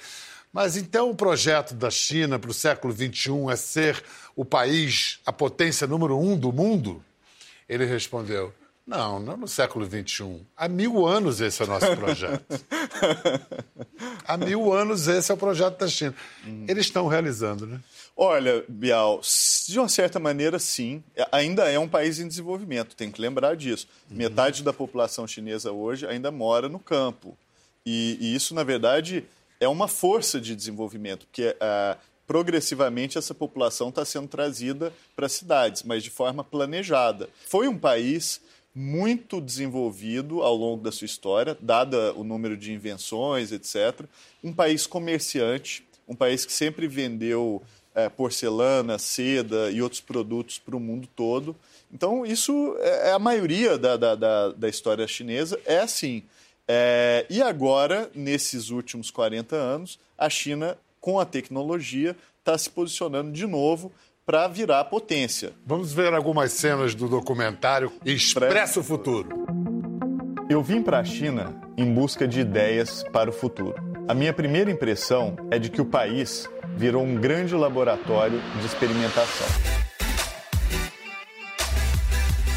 mas 0.57 0.75
então 0.75 1.11
o 1.11 1.15
projeto 1.15 1.75
da 1.75 1.91
China 1.91 2.39
para 2.39 2.51
o 2.51 2.55
século 2.55 2.91
XXI 2.91 3.51
é 3.53 3.57
ser 3.57 4.03
o 4.35 4.43
país, 4.43 5.21
a 5.27 5.31
potência 5.31 5.87
número 5.87 6.19
um 6.19 6.35
do 6.35 6.51
mundo? 6.51 7.05
Ele 7.69 7.85
respondeu, 7.85 8.55
não, 8.87 9.21
não 9.21 9.37
no 9.37 9.47
século 9.47 9.85
XXI. 9.85 10.41
Há 10.57 10.67
mil 10.67 11.07
anos 11.07 11.43
esse 11.43 11.61
é 11.61 11.67
o 11.67 11.69
nosso 11.69 11.95
projeto. 11.95 12.47
Há 14.27 14.39
mil 14.39 14.73
anos 14.73 15.07
esse 15.09 15.31
é 15.31 15.35
o 15.35 15.37
projeto 15.37 15.77
da 15.77 15.89
China. 15.89 16.15
Eles 16.67 16.87
estão 16.87 17.07
realizando, 17.07 17.67
né? 17.67 17.79
Olha, 18.17 18.65
Bial, 18.67 19.21
de 19.69 19.79
uma 19.79 19.91
certa 19.91 20.19
maneira, 20.19 20.59
sim. 20.59 21.05
É- 21.15 21.29
Ainda 21.33 21.71
é 21.71 21.79
um 21.79 21.87
país 21.87 22.19
em 22.19 22.27
desenvolvimento, 22.27 22.97
tem 22.97 23.11
que 23.11 23.21
lembrar 23.21 23.57
disso. 23.57 23.87
Metade 24.11 24.63
da 24.63 24.73
população 24.73 25.27
chinesa 25.29 25.71
hoje 25.71 26.07
ainda 26.07 26.31
mora 26.31 26.67
no 26.67 26.79
campo. 26.79 27.37
E, 27.85 28.17
e 28.19 28.35
isso, 28.35 28.55
na 28.55 28.65
verdade, 28.65 29.23
é 29.61 29.69
uma 29.69 29.89
força 29.89 30.41
de 30.41 30.55
desenvolvimento, 30.55 31.27
porque 31.27 31.57
ah, 31.61 31.97
progressivamente 32.27 33.17
essa 33.17 33.35
população 33.35 33.89
está 33.89 34.05
sendo 34.05 34.29
trazida 34.29 34.93
para 35.15 35.29
cidades, 35.29 35.83
mas 35.83 36.03
de 36.03 36.11
forma 36.11 36.43
planejada. 36.43 37.29
Foi 37.47 37.69
um 37.69 37.79
país 37.79 38.41
muito 38.75 39.41
desenvolvido 39.41 40.43
ao 40.43 40.55
longo 40.55 40.83
da 40.83 40.93
sua 40.93 41.07
história, 41.07 41.57
dada 41.61 42.13
o 42.13 42.23
número 42.23 42.57
de 42.57 42.73
invenções, 42.73 43.51
etc. 43.51 44.05
Um 44.45 44.53
país 44.53 44.87
comerciante, 44.87 45.87
um 46.07 46.15
país 46.15 46.45
que 46.45 46.53
sempre 46.53 46.87
vendeu 46.87 47.63
eh, 47.95 48.11
porcelana, 48.11 48.99
seda 48.99 49.71
e 49.71 49.81
outros 49.81 50.03
produtos 50.03 50.59
para 50.59 50.77
o 50.77 50.81
mundo 50.81 51.09
todo. 51.17 51.57
Então, 51.91 52.27
isso 52.27 52.77
é 52.81 53.09
é 53.09 53.13
a 53.13 53.19
maioria 53.19 53.79
da, 53.79 53.97
da, 53.97 54.15
da, 54.15 54.49
da 54.51 54.69
história 54.69 55.07
chinesa, 55.09 55.59
é 55.65 55.79
assim. 55.79 56.23
É, 56.69 57.27
e 57.31 57.41
agora, 57.43 58.11
nesses 58.15 58.71
últimos 58.71 59.11
40 59.11 59.55
anos, 59.55 59.99
a 60.19 60.29
China, 60.29 60.77
com 61.01 61.21
a 61.21 61.25
tecnologia, 61.25 62.17
está 62.39 62.57
se 62.59 62.69
posicionando 62.69 63.31
de 63.33 63.47
novo 63.47 63.93
para 64.25 64.49
virar 64.49 64.85
potência. 64.85 65.53
Vamos 65.65 65.93
ver 65.93 66.13
algumas 66.13 66.53
cenas 66.53 66.95
do 66.95 67.09
documentário 67.09 67.93
Expresso 68.05 68.83
Futuro. 68.83 69.47
Eu 70.49 70.63
vim 70.63 70.83
para 70.83 70.99
a 70.99 71.05
China 71.05 71.61
em 71.77 71.93
busca 71.93 72.27
de 72.27 72.41
ideias 72.41 73.05
para 73.13 73.31
o 73.31 73.33
futuro. 73.33 73.75
A 74.09 74.15
minha 74.15 74.33
primeira 74.33 74.71
impressão 74.71 75.37
é 75.51 75.59
de 75.59 75.71
que 75.71 75.81
o 75.81 75.85
país 75.85 76.49
virou 76.77 77.03
um 77.03 77.17
grande 77.17 77.55
laboratório 77.55 78.41
de 78.61 78.67
experimentação. 78.67 79.86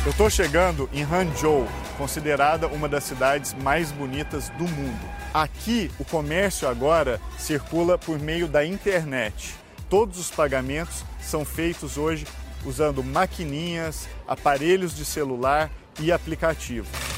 Eu 0.05 0.11
estou 0.11 0.29
chegando 0.29 0.89
em 0.93 1.03
Hangzhou, 1.03 1.67
considerada 1.97 2.67
uma 2.67 2.87
das 2.87 3.03
cidades 3.03 3.53
mais 3.53 3.91
bonitas 3.91 4.47
do 4.51 4.63
mundo. 4.63 5.05
Aqui, 5.33 5.91
o 5.99 6.05
comércio 6.05 6.69
agora 6.69 7.19
circula 7.37 7.97
por 7.97 8.17
meio 8.17 8.47
da 8.47 8.65
internet. 8.65 9.53
Todos 9.89 10.17
os 10.17 10.31
pagamentos 10.31 11.03
são 11.19 11.43
feitos 11.43 11.97
hoje 11.97 12.25
usando 12.65 13.03
maquininhas, 13.03 14.07
aparelhos 14.25 14.95
de 14.95 15.03
celular 15.03 15.69
e 15.99 16.13
aplicativos. 16.13 17.08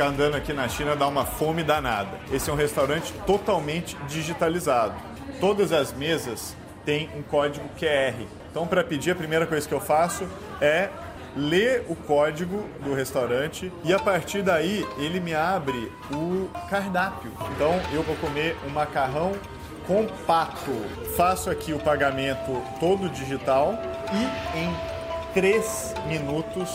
Ficar 0.00 0.08
andando 0.08 0.34
aqui 0.34 0.54
na 0.54 0.66
China 0.66 0.96
dá 0.96 1.06
uma 1.06 1.26
fome 1.26 1.62
danada. 1.62 2.18
Esse 2.32 2.48
é 2.48 2.52
um 2.54 2.56
restaurante 2.56 3.12
totalmente 3.26 3.98
digitalizado. 4.08 4.94
Todas 5.38 5.72
as 5.72 5.92
mesas 5.92 6.56
têm 6.86 7.10
um 7.14 7.20
código 7.20 7.68
QR. 7.78 8.14
Então, 8.50 8.66
para 8.66 8.82
pedir, 8.82 9.10
a 9.10 9.14
primeira 9.14 9.46
coisa 9.46 9.68
que 9.68 9.74
eu 9.74 9.80
faço 9.80 10.26
é 10.58 10.88
ler 11.36 11.84
o 11.86 11.94
código 11.94 12.66
do 12.82 12.94
restaurante 12.94 13.70
e 13.84 13.92
a 13.92 13.98
partir 13.98 14.40
daí 14.40 14.86
ele 14.96 15.20
me 15.20 15.34
abre 15.34 15.92
o 16.10 16.48
cardápio. 16.70 17.30
Então, 17.54 17.78
eu 17.92 18.02
vou 18.02 18.16
comer 18.16 18.56
um 18.66 18.70
macarrão 18.70 19.32
compacto. 19.86 20.72
Faço 21.14 21.50
aqui 21.50 21.74
o 21.74 21.78
pagamento 21.78 22.62
todo 22.80 23.06
digital 23.10 23.74
e 24.14 24.58
em 24.58 25.34
três 25.34 25.92
minutos 26.06 26.70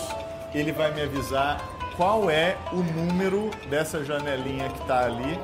ele 0.54 0.70
vai 0.70 0.94
me 0.94 1.02
avisar 1.02 1.75
qual 1.96 2.30
é 2.30 2.56
o 2.72 2.76
número 2.76 3.50
dessa 3.70 4.04
janelinha 4.04 4.68
que 4.68 4.80
está 4.82 5.06
ali, 5.06 5.38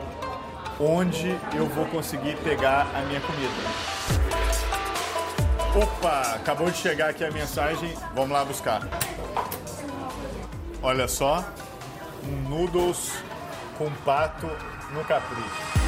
onde 0.79 1.37
eu 1.55 1.67
vou 1.67 1.87
conseguir 1.87 2.37
pegar 2.39 2.87
a 2.95 3.01
minha 3.03 3.21
comida. 3.21 3.53
Opa, 5.75 6.35
acabou 6.35 6.71
de 6.71 6.77
chegar 6.77 7.09
aqui 7.09 7.25
a 7.25 7.31
mensagem, 7.31 7.95
vamos 8.15 8.31
lá 8.31 8.45
buscar. 8.45 8.83
Olha 10.83 11.09
só, 11.09 11.43
um 12.25 12.49
noodles 12.49 13.13
com 13.79 13.91
pato 14.05 14.49
no 14.93 15.03
capricho. 15.05 15.82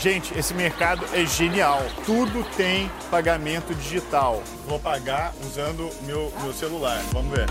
Gente, 0.00 0.32
esse 0.38 0.54
mercado 0.54 1.04
é 1.12 1.26
genial. 1.26 1.82
Tudo 2.06 2.42
tem 2.56 2.90
pagamento 3.10 3.74
digital. 3.74 4.42
Vou 4.66 4.78
pagar 4.78 5.34
usando 5.42 5.90
meu, 6.06 6.32
meu 6.40 6.54
celular. 6.54 6.98
Vamos 7.12 7.36
ver. 7.36 7.46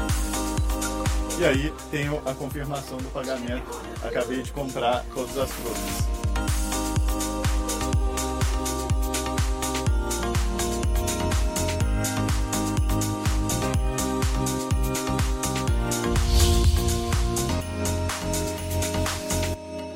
E 1.38 1.46
aí 1.46 1.72
tenho 1.92 2.20
a 2.26 2.34
confirmação 2.34 2.98
do 2.98 3.08
pagamento. 3.10 3.70
Acabei 4.04 4.42
de 4.42 4.52
comprar 4.52 5.06
todas 5.14 5.38
as 5.38 5.52
frutas. 5.52 6.10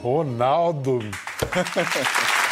Ronaldo. 0.03 0.99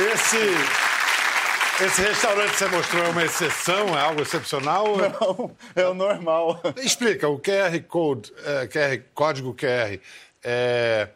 Esse, 0.00 1.84
esse 1.84 2.00
restaurante 2.00 2.52
que 2.52 2.58
você 2.58 2.68
mostrou 2.68 3.04
é 3.04 3.08
uma 3.10 3.22
exceção? 3.22 3.88
É 3.88 4.00
algo 4.00 4.22
excepcional? 4.22 4.96
Não, 4.96 5.56
é 5.76 5.86
o 5.86 5.92
normal. 5.92 6.58
Explica, 6.82 7.28
o 7.28 7.38
QR 7.38 7.78
Code, 7.86 8.32
é, 8.46 8.66
QR, 8.66 9.02
código 9.12 9.54
QR, 9.54 10.00
é, 10.42 11.08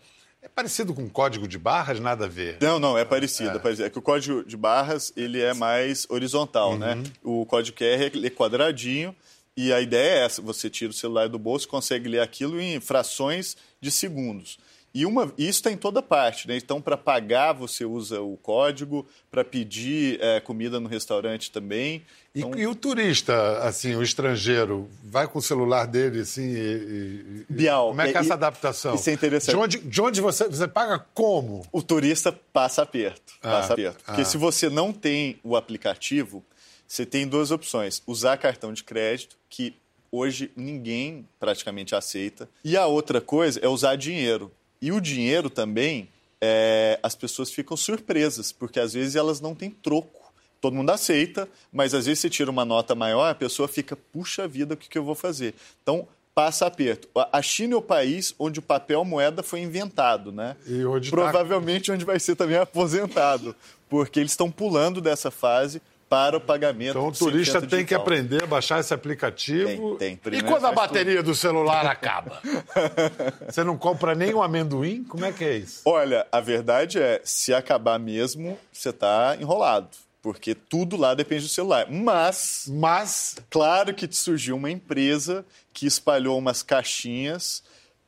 é 0.42 0.48
parecido 0.54 0.92
com 0.92 1.08
código 1.08 1.48
de 1.48 1.56
barras? 1.56 1.98
Nada 1.98 2.26
a 2.26 2.28
ver. 2.28 2.58
Não, 2.60 2.78
não, 2.78 2.98
é 2.98 3.06
parecido. 3.06 3.52
É, 3.52 3.56
é, 3.56 3.58
parecido. 3.58 3.90
que 3.90 3.98
o 3.98 4.02
código 4.02 4.44
de 4.44 4.56
barras 4.56 5.14
ele 5.16 5.40
é 5.40 5.54
mais 5.54 6.06
horizontal, 6.10 6.76
né? 6.76 6.92
uhum. 6.92 7.00
né? 7.00 7.10
O 7.22 7.46
código 7.46 7.78
QR 7.78 8.12
é 8.22 8.30
quadradinho 8.30 9.16
e 9.56 9.72
a 9.72 9.80
ideia 9.80 10.20
é 10.20 10.24
essa, 10.26 10.42
você 10.42 10.68
tira 10.68 10.90
o 10.90 10.94
celular 10.94 11.30
do 11.30 11.38
bolso, 11.38 11.66
consegue 11.66 12.06
ler 12.06 12.20
aquilo 12.20 12.60
em 12.60 12.80
frações 12.80 13.56
de 13.80 13.90
segundos. 13.90 14.58
E 14.94 15.04
uma, 15.04 15.24
isso 15.36 15.58
está 15.58 15.72
em 15.72 15.76
toda 15.76 16.00
parte, 16.00 16.46
né? 16.46 16.56
Então, 16.56 16.80
para 16.80 16.96
pagar, 16.96 17.52
você 17.52 17.84
usa 17.84 18.20
o 18.20 18.36
código, 18.36 19.04
para 19.28 19.44
pedir 19.44 20.20
é, 20.22 20.38
comida 20.38 20.78
no 20.78 20.88
restaurante 20.88 21.50
também. 21.50 22.00
Então... 22.32 22.54
E, 22.54 22.60
e, 22.60 22.66
o 22.68 22.76
turista, 22.76 23.58
assim, 23.58 23.96
o 23.96 24.02
estrangeiro, 24.04 24.88
vai 25.02 25.26
com 25.26 25.40
o 25.40 25.42
celular 25.42 25.86
dele, 25.86 26.20
assim, 26.20 26.46
e, 26.54 27.44
e... 27.48 27.52
Bial, 27.52 27.88
como 27.88 28.02
é 28.02 28.12
que 28.12 28.16
é 28.16 28.20
essa 28.20 28.34
adaptação? 28.34 28.94
Isso 28.94 29.10
é 29.10 29.12
interessante. 29.12 29.56
De 29.56 29.60
onde, 29.60 29.78
de 29.78 30.00
onde 30.00 30.20
você, 30.20 30.48
você 30.48 30.68
paga 30.68 31.04
como? 31.12 31.66
O 31.72 31.82
turista 31.82 32.30
passa 32.52 32.82
aperto, 32.82 33.34
ah, 33.42 33.50
passa 33.50 33.72
aperto. 33.72 34.04
Porque 34.04 34.20
ah. 34.20 34.24
se 34.24 34.36
você 34.36 34.68
não 34.68 34.92
tem 34.92 35.40
o 35.42 35.56
aplicativo, 35.56 36.44
você 36.86 37.04
tem 37.04 37.26
duas 37.26 37.50
opções. 37.50 38.00
Usar 38.06 38.36
cartão 38.36 38.72
de 38.72 38.84
crédito, 38.84 39.36
que 39.50 39.74
hoje 40.12 40.52
ninguém 40.54 41.28
praticamente 41.40 41.96
aceita. 41.96 42.48
E 42.62 42.76
a 42.76 42.86
outra 42.86 43.20
coisa 43.20 43.58
é 43.60 43.66
usar 43.66 43.96
dinheiro. 43.96 44.52
E 44.84 44.92
o 44.92 45.00
dinheiro 45.00 45.48
também, 45.48 46.10
é, 46.38 47.00
as 47.02 47.14
pessoas 47.14 47.50
ficam 47.50 47.74
surpresas, 47.74 48.52
porque 48.52 48.78
às 48.78 48.92
vezes 48.92 49.16
elas 49.16 49.40
não 49.40 49.54
têm 49.54 49.70
troco. 49.70 50.30
Todo 50.60 50.76
mundo 50.76 50.90
aceita, 50.90 51.48
mas 51.72 51.94
às 51.94 52.04
vezes 52.04 52.18
você 52.18 52.28
tira 52.28 52.50
uma 52.50 52.66
nota 52.66 52.94
maior, 52.94 53.30
a 53.30 53.34
pessoa 53.34 53.66
fica, 53.66 53.96
puxa 53.96 54.46
vida, 54.46 54.74
o 54.74 54.76
que, 54.76 54.86
que 54.86 54.98
eu 54.98 55.02
vou 55.02 55.14
fazer? 55.14 55.54
Então, 55.82 56.06
passa 56.34 56.66
aperto. 56.66 57.08
A 57.32 57.40
China 57.40 57.72
é 57.72 57.76
o 57.78 57.82
país 57.82 58.34
onde 58.38 58.58
o 58.58 58.62
papel 58.62 59.02
moeda 59.06 59.42
foi 59.42 59.60
inventado, 59.60 60.30
né? 60.30 60.54
E 60.66 60.84
onde 60.84 61.10
tá 61.10 61.16
Provavelmente 61.16 61.86
tá... 61.86 61.94
onde 61.94 62.04
vai 62.04 62.20
ser 62.20 62.36
também 62.36 62.58
aposentado, 62.58 63.56
porque 63.88 64.20
eles 64.20 64.32
estão 64.32 64.50
pulando 64.50 65.00
dessa 65.00 65.30
fase 65.30 65.80
para 66.14 66.36
o 66.36 66.40
pagamento. 66.40 66.90
Então 66.90 67.08
o 67.08 67.12
turista 67.12 67.60
tem 67.60 67.84
que 67.84 67.92
aprender 67.92 68.44
a 68.44 68.46
baixar 68.46 68.78
esse 68.78 68.94
aplicativo. 68.94 69.96
Tem, 69.96 70.14
tem. 70.14 70.38
E 70.38 70.42
quando 70.42 70.64
a 70.64 70.70
bateria 70.70 71.16
tudo. 71.16 71.32
do 71.32 71.34
celular 71.34 71.84
acaba? 71.86 72.40
Você 73.50 73.64
não 73.64 73.76
compra 73.76 74.14
nem 74.14 74.32
um 74.32 74.40
amendoim? 74.40 75.02
Como 75.02 75.24
é 75.24 75.32
que 75.32 75.42
é 75.42 75.56
isso? 75.56 75.82
Olha, 75.84 76.24
a 76.30 76.40
verdade 76.40 77.00
é, 77.00 77.20
se 77.24 77.52
acabar 77.52 77.98
mesmo, 77.98 78.56
você 78.72 78.90
está 78.90 79.36
enrolado. 79.40 79.88
Porque 80.22 80.54
tudo 80.54 80.96
lá 80.96 81.14
depende 81.14 81.42
do 81.42 81.48
celular. 81.48 81.90
Mas, 81.90 82.66
mas, 82.68 83.36
claro 83.50 83.92
que 83.92 84.08
surgiu 84.14 84.54
uma 84.54 84.70
empresa 84.70 85.44
que 85.72 85.84
espalhou 85.84 86.38
umas 86.38 86.62
caixinhas 86.62 87.60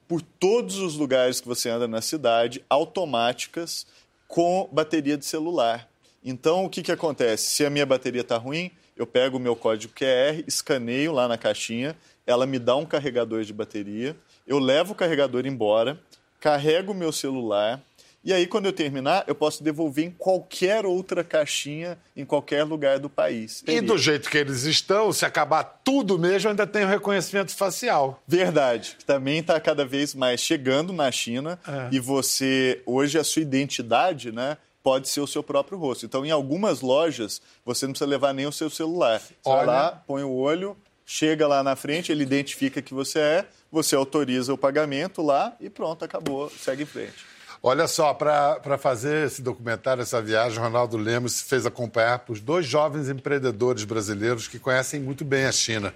por 0.06 0.22
todos 0.22 0.78
os 0.78 0.94
lugares 0.94 1.40
que 1.40 1.48
você 1.48 1.68
anda 1.68 1.88
na 1.88 2.00
cidade, 2.00 2.64
automáticas, 2.70 3.84
com 4.28 4.68
bateria 4.70 5.18
de 5.18 5.24
celular. 5.26 5.88
Então, 6.28 6.64
o 6.64 6.68
que, 6.68 6.82
que 6.82 6.90
acontece? 6.90 7.44
Se 7.44 7.64
a 7.64 7.70
minha 7.70 7.86
bateria 7.86 8.22
está 8.22 8.36
ruim, 8.36 8.72
eu 8.96 9.06
pego 9.06 9.36
o 9.36 9.40
meu 9.40 9.54
código 9.54 9.94
QR, 9.94 10.42
escaneio 10.44 11.12
lá 11.12 11.28
na 11.28 11.38
caixinha, 11.38 11.96
ela 12.26 12.44
me 12.44 12.58
dá 12.58 12.74
um 12.74 12.84
carregador 12.84 13.44
de 13.44 13.52
bateria, 13.52 14.16
eu 14.44 14.58
levo 14.58 14.92
o 14.92 14.96
carregador 14.96 15.46
embora, 15.46 16.00
carrego 16.40 16.90
o 16.90 16.94
meu 16.94 17.12
celular, 17.12 17.80
e 18.26 18.32
aí, 18.32 18.44
quando 18.44 18.66
eu 18.66 18.72
terminar, 18.72 19.22
eu 19.28 19.36
posso 19.36 19.62
devolver 19.62 20.04
em 20.04 20.10
qualquer 20.10 20.84
outra 20.84 21.22
caixinha, 21.22 21.96
em 22.16 22.24
qualquer 22.24 22.64
lugar 22.64 22.98
do 22.98 23.08
país. 23.08 23.62
E 23.64 23.80
do 23.80 23.96
jeito 23.96 24.28
que 24.28 24.36
eles 24.36 24.64
estão, 24.64 25.12
se 25.12 25.24
acabar 25.24 25.62
tudo 25.62 26.18
mesmo, 26.18 26.50
ainda 26.50 26.66
tem 26.66 26.82
o 26.82 26.88
reconhecimento 26.88 27.54
facial. 27.54 28.20
Verdade. 28.26 28.96
Também 29.06 29.38
está 29.38 29.60
cada 29.60 29.84
vez 29.84 30.12
mais 30.12 30.40
chegando 30.40 30.92
na 30.92 31.08
China. 31.12 31.56
É. 31.68 31.94
E 31.94 32.00
você, 32.00 32.82
hoje, 32.84 33.16
a 33.16 33.22
sua 33.22 33.42
identidade, 33.42 34.32
né? 34.32 34.56
Pode 34.86 35.08
ser 35.08 35.20
o 35.20 35.26
seu 35.26 35.42
próprio 35.42 35.76
rosto. 35.76 36.06
Então, 36.06 36.24
em 36.24 36.30
algumas 36.30 36.80
lojas, 36.80 37.42
você 37.64 37.86
não 37.86 37.92
precisa 37.92 38.08
levar 38.08 38.32
nem 38.32 38.46
o 38.46 38.52
seu 38.52 38.70
celular. 38.70 39.18
Você 39.18 39.34
Olha... 39.44 39.56
vai 39.56 39.66
lá, 39.66 39.90
põe 40.06 40.22
o 40.22 40.30
olho, 40.30 40.76
chega 41.04 41.44
lá 41.48 41.60
na 41.60 41.74
frente, 41.74 42.12
ele 42.12 42.22
identifica 42.22 42.80
que 42.80 42.94
você 42.94 43.18
é, 43.18 43.48
você 43.68 43.96
autoriza 43.96 44.54
o 44.54 44.56
pagamento 44.56 45.22
lá 45.22 45.56
e 45.60 45.68
pronto, 45.68 46.04
acabou, 46.04 46.48
segue 46.50 46.84
em 46.84 46.86
frente. 46.86 47.26
Olha 47.60 47.88
só, 47.88 48.14
para 48.14 48.78
fazer 48.78 49.26
esse 49.26 49.42
documentário, 49.42 50.02
essa 50.02 50.22
viagem, 50.22 50.60
Ronaldo 50.60 50.96
Lemos 50.96 51.32
se 51.32 51.44
fez 51.46 51.66
acompanhar 51.66 52.20
por 52.20 52.38
dois 52.38 52.64
jovens 52.64 53.08
empreendedores 53.08 53.82
brasileiros 53.82 54.46
que 54.46 54.60
conhecem 54.60 55.00
muito 55.00 55.24
bem 55.24 55.46
a 55.46 55.52
China 55.52 55.92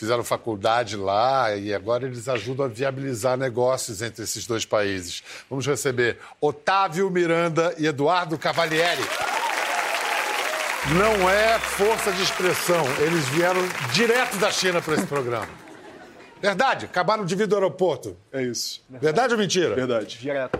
fizeram 0.00 0.24
faculdade 0.24 0.96
lá 0.96 1.54
e 1.54 1.72
agora 1.74 2.06
eles 2.06 2.28
ajudam 2.28 2.66
a 2.66 2.68
viabilizar 2.68 3.36
negócios 3.36 4.00
entre 4.00 4.24
esses 4.24 4.46
dois 4.46 4.64
países. 4.64 5.22
Vamos 5.48 5.66
receber 5.66 6.18
Otávio 6.40 7.10
Miranda 7.10 7.74
e 7.78 7.86
Eduardo 7.86 8.38
Cavalieri. 8.38 9.02
Não 10.96 11.28
é 11.28 11.58
força 11.58 12.10
de 12.10 12.22
expressão, 12.22 12.82
eles 12.98 13.28
vieram 13.28 13.60
direto 13.92 14.38
da 14.38 14.50
China 14.50 14.80
para 14.80 14.94
esse 14.94 15.06
programa. 15.06 15.48
Verdade, 16.40 16.86
acabaram 16.86 17.24
de 17.26 17.36
vir 17.36 17.46
do 17.46 17.54
aeroporto. 17.54 18.16
É 18.32 18.42
isso. 18.42 18.82
Verdade 18.88 19.34
ou 19.34 19.38
mentira? 19.38 19.74
Verdade. 19.74 20.18
Direto. 20.18 20.58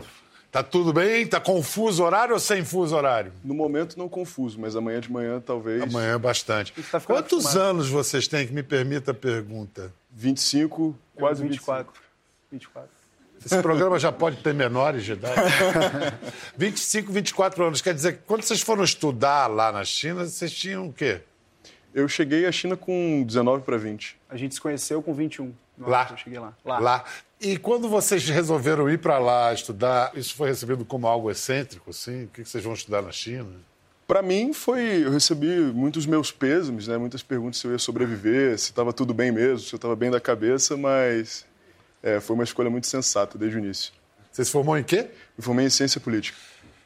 Tá 0.51 0.65
tudo 0.65 0.93
bem? 0.93 1.27
Tá 1.27 1.39
confuso 1.41 2.03
horário 2.03 2.35
ou 2.35 2.41
sem 2.41 2.65
fuso 2.65 2.97
horário? 2.97 3.33
No 3.45 3.55
momento 3.55 3.97
não 3.97 4.09
confuso, 4.09 4.59
mas 4.61 4.75
amanhã 4.75 5.01
de 5.01 5.11
manhã 5.11 5.41
talvez. 5.41 5.83
Amanhã 5.83 6.15
é 6.15 6.19
bastante. 6.19 6.73
Tá 6.91 7.01
Quantos 7.01 7.45
acostumado. 7.45 7.71
anos 7.71 7.89
vocês 7.89 8.27
têm, 8.27 8.47
que 8.47 8.53
me 8.53 8.63
permita 8.63 9.13
a 9.13 9.15
pergunta? 9.15 9.93
25, 10.11 10.97
quase 11.15 11.43
24. 11.43 11.93
24. 12.51 12.91
24. 12.91 12.91
Esse 13.47 13.63
programa 13.63 13.99
já 13.99 14.13
pode 14.13 14.37
ter 14.39 14.53
menores 14.53 15.05
de 15.05 15.13
idade. 15.13 15.41
25, 16.59 17.11
24 17.13 17.65
anos. 17.65 17.81
Quer 17.81 17.95
dizer, 17.95 18.15
que 18.15 18.23
quando 18.27 18.43
vocês 18.43 18.61
foram 18.61 18.85
estudar 18.85 19.47
lá 19.47 19.73
na 19.73 19.85
China, 19.85 20.27
vocês 20.27 20.53
tinham 20.53 20.89
o 20.89 20.93
quê? 20.93 21.23
Eu 21.95 22.07
cheguei 22.07 22.45
à 22.47 22.53
China 22.53 22.77
com 22.77 23.23
19 23.27 23.63
para 23.63 23.77
20. 23.77 24.19
A 24.29 24.37
gente 24.37 24.55
se 24.55 24.61
conheceu 24.61 25.03
com 25.03 25.15
21. 25.15 25.47
no 25.79 25.85
ano 25.85 25.91
Lá. 25.93 26.09
Eu 26.11 26.17
cheguei 26.17 26.39
lá. 26.39 26.53
Lá. 26.65 26.79
Lá. 26.79 27.05
E 27.41 27.57
quando 27.57 27.89
vocês 27.89 28.29
resolveram 28.29 28.89
ir 28.91 28.99
para 28.99 29.19
lá 29.19 29.53
estudar, 29.53 30.13
isso 30.15 30.35
foi 30.35 30.49
recebido 30.51 30.85
como 30.85 31.07
algo 31.07 31.31
excêntrico, 31.31 31.89
assim? 31.91 32.25
O 32.25 32.29
que 32.29 32.45
vocês 32.45 32.63
vão 32.63 32.75
estudar 32.75 33.01
na 33.01 33.11
China? 33.11 33.49
Para 34.07 34.21
mim 34.23 34.53
foi, 34.53 35.05
eu 35.07 35.11
recebi 35.11 35.47
muitos 35.73 36.05
meus 36.05 36.31
pêsames, 36.31 36.87
né? 36.87 36.99
Muitas 36.99 37.23
perguntas 37.23 37.59
se 37.59 37.67
eu 37.67 37.73
ia 37.73 37.79
sobreviver, 37.79 38.59
se 38.59 38.67
estava 38.71 38.93
tudo 38.93 39.15
bem 39.15 39.33
mesmo, 39.33 39.61
se 39.61 39.73
eu 39.75 39.77
estava 39.77 39.97
bem 39.97 40.11
da 40.11 40.21
cabeça, 40.21 40.77
mas 40.77 41.47
é, 42.03 42.21
foi 42.21 42.35
uma 42.35 42.45
escolha 42.45 42.69
muito 42.69 42.87
sensata 42.87 43.39
desde 43.39 43.57
o 43.57 43.61
início. 43.61 43.93
Você 44.31 44.45
se 44.45 44.51
formou 44.51 44.77
em 44.77 44.85
quê? 44.85 45.09
Me 45.39 45.43
formei 45.43 45.65
em 45.65 45.71
ciência 45.71 46.01
política. 46.01 46.37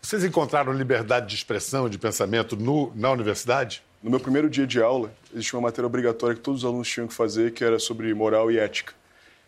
Vocês 0.01 0.23
encontraram 0.23 0.73
liberdade 0.73 1.27
de 1.29 1.35
expressão, 1.35 1.89
de 1.89 1.99
pensamento 1.99 2.57
no- 2.57 2.93
na 2.95 3.11
universidade? 3.11 3.83
No 4.03 4.11
meu 4.11 4.21
primeiro 4.21 4.49
dia 4.51 4.67
de 4.67 4.81
aula, 4.81 5.11
existia 5.35 5.59
uma 5.59 5.67
matéria 5.69 5.87
obrigatória 5.87 6.37
que 6.37 6.43
todos 6.43 6.61
os 6.63 6.65
alunos 6.69 6.87
tinham 6.89 7.09
que 7.09 7.15
fazer, 7.15 7.53
que 7.53 7.65
era 7.65 7.79
sobre 7.79 8.13
moral 8.15 8.53
e 8.53 8.59
ética. 8.59 8.93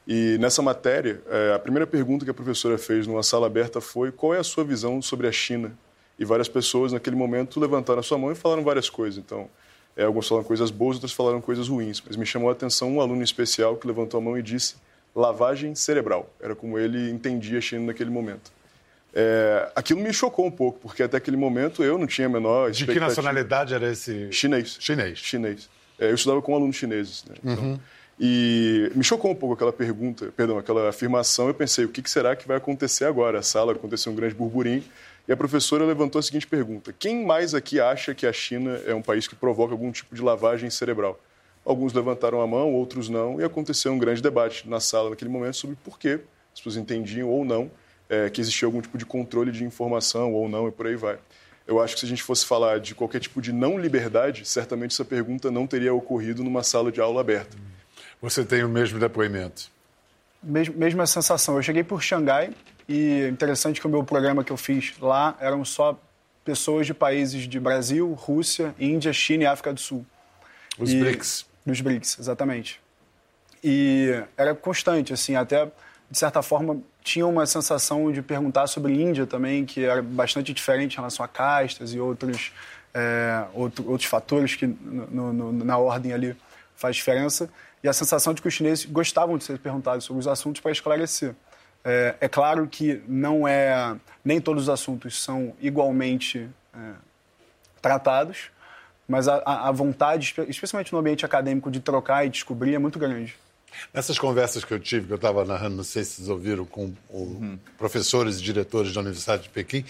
E 0.06 0.38
nessa 0.38 0.62
matéria, 0.62 1.20
eh, 1.28 1.52
a 1.54 1.58
primeira 1.58 1.86
pergunta 1.86 2.24
que 2.24 2.30
a 2.30 2.34
professora 2.34 2.78
fez 2.78 3.06
numa 3.06 3.24
sala 3.24 3.46
aberta 3.46 3.80
foi 3.80 4.12
qual 4.12 4.32
é 4.32 4.38
a 4.38 4.44
sua 4.44 4.62
visão 4.62 5.02
sobre 5.02 5.26
a 5.26 5.32
China? 5.32 5.76
E 6.18 6.24
várias 6.24 6.48
pessoas, 6.48 6.92
naquele 6.92 7.16
momento, 7.16 7.58
levantaram 7.58 8.00
a 8.00 8.02
sua 8.02 8.16
mão 8.16 8.30
e 8.30 8.34
falaram 8.34 8.62
várias 8.62 8.88
coisas. 8.88 9.18
Então, 9.18 9.48
eh, 9.96 10.04
alguns 10.04 10.28
falaram 10.28 10.46
coisas 10.46 10.70
boas, 10.70 10.96
outros 10.96 11.12
falaram 11.12 11.40
coisas 11.40 11.68
ruins. 11.68 12.00
Mas 12.06 12.16
me 12.16 12.24
chamou 12.24 12.48
a 12.48 12.52
atenção 12.52 12.94
um 12.94 13.00
aluno 13.00 13.22
especial 13.22 13.76
que 13.76 13.86
levantou 13.86 14.18
a 14.18 14.22
mão 14.22 14.38
e 14.38 14.42
disse 14.42 14.76
lavagem 15.14 15.74
cerebral. 15.74 16.30
Era 16.40 16.54
como 16.54 16.78
ele 16.78 17.10
entendia 17.10 17.58
a 17.58 17.60
China 17.60 17.86
naquele 17.86 18.10
momento. 18.10 18.52
Eh, 19.12 19.72
aquilo 19.74 19.98
me 19.98 20.12
chocou 20.12 20.46
um 20.46 20.50
pouco, 20.50 20.78
porque 20.78 21.02
até 21.02 21.16
aquele 21.16 21.36
momento 21.36 21.82
eu 21.82 21.98
não 21.98 22.06
tinha 22.06 22.26
a 22.26 22.30
menor 22.30 22.70
De 22.70 22.86
que 22.86 23.00
nacionalidade 23.00 23.74
era 23.74 23.90
esse? 23.90 24.30
Chinês. 24.30 24.76
Chinês. 24.78 25.18
Chinês. 25.18 25.68
É, 25.98 26.10
eu 26.10 26.14
estudava 26.14 26.40
com 26.42 26.54
alunos 26.54 26.76
chineses. 26.76 27.24
Né? 27.24 27.34
Então, 27.42 27.80
E 28.18 28.90
me 28.94 29.04
chocou 29.04 29.30
um 29.30 29.34
pouco 29.34 29.54
aquela 29.54 29.72
pergunta, 29.72 30.32
perdão, 30.34 30.58
aquela 30.58 30.88
afirmação. 30.88 31.48
Eu 31.48 31.54
pensei, 31.54 31.84
o 31.84 31.88
que 31.88 32.08
será 32.08 32.34
que 32.34 32.48
vai 32.48 32.56
acontecer 32.56 33.04
agora? 33.04 33.40
A 33.40 33.42
sala 33.42 33.72
aconteceu 33.72 34.10
um 34.10 34.16
grande 34.16 34.34
burburinho. 34.34 34.84
E 35.28 35.32
a 35.32 35.36
professora 35.36 35.84
levantou 35.84 36.18
a 36.18 36.22
seguinte 36.22 36.46
pergunta: 36.46 36.94
Quem 36.96 37.24
mais 37.26 37.54
aqui 37.54 37.80
acha 37.80 38.14
que 38.14 38.26
a 38.26 38.32
China 38.32 38.80
é 38.86 38.94
um 38.94 39.02
país 39.02 39.26
que 39.26 39.34
provoca 39.34 39.72
algum 39.72 39.90
tipo 39.90 40.14
de 40.14 40.22
lavagem 40.22 40.70
cerebral? 40.70 41.20
Alguns 41.64 41.92
levantaram 41.92 42.40
a 42.40 42.46
mão, 42.46 42.72
outros 42.72 43.08
não, 43.08 43.40
e 43.40 43.44
aconteceu 43.44 43.92
um 43.92 43.98
grande 43.98 44.22
debate 44.22 44.68
na 44.68 44.78
sala 44.78 45.10
naquele 45.10 45.30
momento 45.30 45.56
sobre 45.56 45.76
por 45.84 45.98
que 45.98 46.20
as 46.54 46.60
pessoas 46.60 46.76
entendiam 46.76 47.28
ou 47.28 47.44
não 47.44 47.70
é, 48.08 48.30
que 48.30 48.40
existia 48.40 48.66
algum 48.66 48.80
tipo 48.80 48.96
de 48.96 49.04
controle 49.04 49.50
de 49.50 49.64
informação 49.64 50.32
ou 50.32 50.48
não, 50.48 50.68
e 50.68 50.70
por 50.70 50.86
aí 50.86 50.96
vai. 50.96 51.18
Eu 51.66 51.80
acho 51.80 51.94
que 51.94 52.00
se 52.00 52.06
a 52.06 52.08
gente 52.08 52.22
fosse 52.22 52.46
falar 52.46 52.78
de 52.78 52.94
qualquer 52.94 53.18
tipo 53.18 53.42
de 53.42 53.52
não 53.52 53.76
liberdade, 53.76 54.44
certamente 54.44 54.92
essa 54.92 55.04
pergunta 55.04 55.50
não 55.50 55.66
teria 55.66 55.92
ocorrido 55.92 56.44
numa 56.44 56.62
sala 56.62 56.92
de 56.92 57.00
aula 57.00 57.20
aberta. 57.20 57.56
Você 58.20 58.44
tem 58.44 58.64
o 58.64 58.68
mesmo 58.68 58.98
depoimento. 58.98 59.70
Mesmo, 60.42 60.74
mesma 60.76 61.06
sensação. 61.06 61.56
Eu 61.56 61.62
cheguei 61.62 61.82
por 61.84 62.02
Xangai 62.02 62.50
e 62.88 63.28
interessante 63.28 63.80
que 63.80 63.86
o 63.86 63.90
meu 63.90 64.04
programa 64.04 64.44
que 64.44 64.52
eu 64.52 64.56
fiz 64.56 64.94
lá 65.00 65.36
eram 65.40 65.64
só 65.64 65.98
pessoas 66.44 66.86
de 66.86 66.94
países 66.94 67.48
de 67.48 67.58
Brasil, 67.58 68.12
Rússia, 68.12 68.74
Índia, 68.78 69.12
China 69.12 69.42
e 69.44 69.46
África 69.46 69.72
do 69.72 69.80
Sul. 69.80 70.06
Os 70.78 70.92
E- 70.92 71.00
BRICS. 71.00 71.46
Dos 71.64 71.80
BRICS, 71.80 72.18
exatamente. 72.20 72.80
E 73.62 74.22
era 74.36 74.54
constante, 74.54 75.12
assim, 75.12 75.34
até 75.34 75.66
de 76.08 76.18
certa 76.18 76.40
forma 76.42 76.80
tinha 77.02 77.26
uma 77.26 77.44
sensação 77.46 78.12
de 78.12 78.22
perguntar 78.22 78.66
sobre 78.68 78.92
Índia 78.92 79.26
também, 79.26 79.64
que 79.64 79.84
era 79.84 80.00
bastante 80.02 80.52
diferente 80.52 80.92
em 80.94 80.96
relação 80.96 81.24
a 81.24 81.28
castas 81.28 81.92
e 81.92 81.98
outros, 81.98 82.52
é, 82.94 83.44
outro- 83.54 83.88
outros 83.90 84.08
fatores 84.08 84.54
que 84.54 84.66
no- 84.66 85.32
no- 85.32 85.52
na 85.64 85.78
ordem 85.78 86.12
ali 86.12 86.36
faz 86.76 86.94
diferença. 86.94 87.48
E 87.86 87.88
a 87.88 87.92
sensação 87.92 88.34
de 88.34 88.42
que 88.42 88.48
os 88.48 88.54
chineses 88.54 88.84
gostavam 88.84 89.38
de 89.38 89.44
ser 89.44 89.60
perguntados 89.60 90.04
sobre 90.04 90.18
os 90.18 90.26
assuntos 90.26 90.60
para 90.60 90.72
esclarecer. 90.72 91.36
É, 91.84 92.16
é 92.22 92.28
claro 92.28 92.66
que 92.66 93.00
não 93.06 93.46
é 93.46 93.94
nem 94.24 94.40
todos 94.40 94.64
os 94.64 94.68
assuntos 94.68 95.22
são 95.22 95.54
igualmente 95.60 96.48
é, 96.74 96.78
tratados, 97.80 98.50
mas 99.06 99.28
a, 99.28 99.36
a- 99.36 99.70
vontade, 99.70 100.24
espe- 100.26 100.46
especialmente 100.48 100.92
no 100.92 100.98
ambiente 100.98 101.24
acadêmico, 101.24 101.70
de 101.70 101.78
trocar 101.78 102.26
e 102.26 102.28
descobrir 102.28 102.74
é 102.74 102.78
muito 102.78 102.98
grande. 102.98 103.36
Nessas 103.94 104.18
conversas 104.18 104.64
que 104.64 104.74
eu 104.74 104.80
tive, 104.80 105.06
que 105.06 105.12
eu 105.12 105.16
estava 105.16 105.44
narrando, 105.44 105.76
não 105.76 105.84
sei 105.84 106.02
se 106.02 106.14
vocês 106.16 106.28
ouviram, 106.28 106.64
com 106.64 106.92
o- 107.08 107.56
professores 107.78 108.40
e 108.40 108.42
diretores 108.42 108.92
da 108.92 109.00
Universidade 109.00 109.44
de 109.44 109.48
Pequim, 109.50 109.84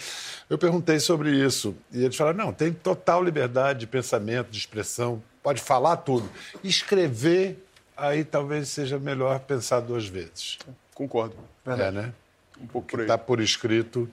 eu 0.47 0.57
perguntei 0.59 0.99
sobre 0.99 1.31
isso. 1.31 1.75
E 1.91 2.03
eles 2.03 2.15
falaram: 2.15 2.37
não, 2.37 2.53
tem 2.53 2.71
total 2.71 3.23
liberdade 3.23 3.79
de 3.79 3.87
pensamento, 3.87 4.51
de 4.51 4.57
expressão, 4.59 5.23
pode 5.41 5.61
falar 5.63 5.97
tudo. 5.97 6.29
Escrever, 6.63 7.63
aí 7.97 8.23
talvez 8.23 8.69
seja 8.69 8.97
melhor 8.99 9.39
pensar 9.41 9.79
duas 9.79 10.05
vezes. 10.07 10.57
Concordo. 10.93 11.35
É, 11.65 11.91
né? 11.91 12.13
Um 12.59 12.67
pouco 12.67 12.87
por 12.87 12.99
aí. 12.99 13.05
Está 13.05 13.17
por 13.17 13.39
escrito, 13.41 14.09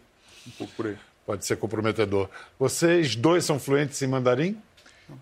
Um 0.47 0.51
pouco 0.53 0.73
por 0.75 0.87
aí. 0.89 0.99
pode 1.25 1.45
ser 1.45 1.57
comprometedor. 1.57 2.29
Vocês 2.59 3.15
dois 3.17 3.45
são 3.45 3.59
fluentes 3.59 4.01
em 4.03 4.07
mandarim? 4.07 4.61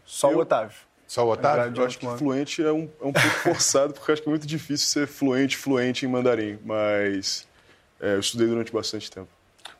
Só 0.05 0.31
Eu- 0.31 0.38
o 0.38 0.40
Otávio. 0.40 0.77
Só 1.07 1.27
o 1.27 1.31
Otávio? 1.31 1.77
Eu 1.79 1.85
acho 1.87 1.98
que 1.98 2.07
fluente 2.16 2.62
é 2.64 2.72
um, 2.72 2.88
é 3.01 3.05
um 3.05 3.12
pouco 3.12 3.29
forçado, 3.42 3.92
porque 3.92 4.11
eu 4.11 4.12
acho 4.14 4.22
que 4.22 4.29
é 4.29 4.31
muito 4.31 4.46
difícil 4.46 4.87
ser 4.87 5.07
fluente, 5.07 5.57
fluente 5.59 6.07
em 6.07 6.09
mandarim. 6.09 6.59
Mas 6.64 7.46
é, 8.01 8.14
eu 8.14 8.20
estudei 8.20 8.46
durante 8.46 8.72
bastante 8.72 9.11
tempo. 9.11 9.29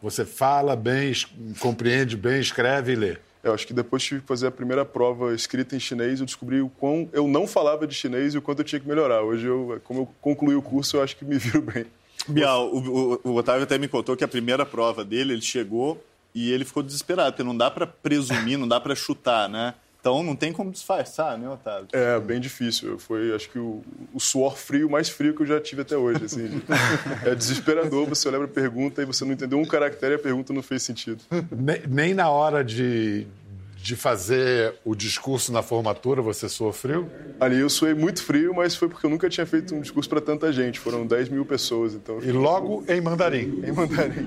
Você 0.03 0.25
fala 0.27 0.77
bem, 0.77 1.12
compreende 1.59 2.16
bem, 2.16 2.38
escreve 2.40 2.92
e 2.92 2.97
lê. 2.97 3.16
Eu 3.42 3.52
acho 3.52 3.66
que 3.66 3.72
depois 3.74 4.02
tive 4.02 4.20
que 4.20 4.26
fazer 4.26 4.46
a 4.46 4.50
primeira 4.52 4.85
prova 4.85 5.35
escrita 5.35 5.74
em 5.74 5.81
chinês, 5.81 6.20
eu 6.20 6.26
descobri 6.26 6.61
o 6.61 6.68
quão 6.68 7.09
eu 7.12 7.26
não 7.26 7.46
falava 7.46 7.87
de 7.87 7.94
chinês 7.94 8.35
e 8.35 8.38
o 8.38 8.42
quanto 8.42 8.61
eu 8.61 8.64
tinha 8.64 8.78
que 8.81 8.87
melhorar. 8.87 9.22
Hoje, 9.22 9.46
eu, 9.46 9.81
como 9.85 10.00
eu 10.02 10.09
concluí 10.20 10.55
o 10.55 10.62
curso, 10.62 10.96
eu 10.96 11.02
acho 11.02 11.16
que 11.16 11.24
me 11.24 11.37
viro 11.38 11.61
bem. 11.62 11.85
Bial, 12.28 12.68
o, 12.72 13.14
o- 13.14 13.20
o 13.31 13.35
Otávio 13.35 13.64
até 13.64 13.76
me 13.78 13.88
contou 13.88 14.16
que 14.16 14.22
a 14.22 14.28
primeira 14.28 14.64
prova 14.64 15.05
dele, 15.05 15.33
ele 15.33 15.42
chegou 15.42 16.00
e 16.33 16.52
ele 16.52 16.64
ficou 16.64 16.83
desesperado, 16.85 17.33
porque 17.33 17.42
não 17.42 17.57
dá 17.57 17.68
pra 17.70 17.85
presumir, 17.87 18.57
não 18.57 18.68
dá 18.68 18.78
pra 18.81 18.94
chutar, 18.94 19.48
né? 19.48 19.74
Então 20.03 20.21
não 20.25 20.35
tem 20.35 20.53
como 20.53 20.73
disfarçar, 20.73 21.38
né, 21.38 21.49
Otávio? 21.49 21.87
É 21.93 22.19
bem 22.19 22.41
difícil. 22.41 22.99
Foi, 22.99 23.33
acho 23.37 23.49
que, 23.49 23.57
o, 23.61 23.85
o 24.12 24.19
suor 24.19 24.57
frio 24.57 24.91
mais 24.91 25.09
frio 25.09 25.33
que 25.33 25.43
eu 25.43 25.47
já 25.47 25.61
tive 25.61 25.83
até 25.83 25.97
hoje. 25.97 26.25
assim, 26.25 26.49
de- 26.49 26.62
é 27.25 27.33
desesperador. 27.37 28.09
Você 28.09 28.27
olha 28.27 28.38
para 28.38 28.47
a 28.47 28.51
pergunta 28.51 29.01
e 29.01 29.05
você 29.05 29.25
não 29.25 29.31
entendeu 29.33 29.61
um 29.61 29.65
caractere 29.65 30.15
e 30.15 30.17
a 30.17 30.19
pergunta 30.19 30.53
não 30.53 30.61
fez 30.61 30.83
sentido. 30.83 31.23
Nem, 31.57 31.83
nem 31.87 32.15
na 32.15 32.29
hora 32.29 32.65
de, 32.65 33.29
de 33.77 33.95
fazer 33.95 34.75
o 34.85 34.97
discurso 34.97 35.53
na 35.53 35.62
formatura 35.62 36.21
você 36.21 36.49
sofreu? 36.49 37.09
Ali 37.38 37.61
eu 37.61 37.71
suei 37.71 37.95
muito 37.95 38.25
frio, 38.25 38.53
mas 38.53 38.75
foi 38.75 38.88
porque 38.88 39.07
eu 39.07 39.11
nunca 39.11 39.29
tinha 39.31 39.47
feito 39.47 39.73
um 39.73 39.81
discurso 39.81 40.09
para 40.11 40.21
tanta 40.21 40.53
gente. 40.53 40.81
Foram 40.81 41.07
10 41.07 41.29
mil 41.29 41.45
pessoas, 41.47 41.95
então 41.95 42.19
E 42.21 42.33
logo 42.33 42.83
em 42.88 43.01
mandarim. 43.01 43.62
em 43.65 43.71
mandarim. 43.71 44.27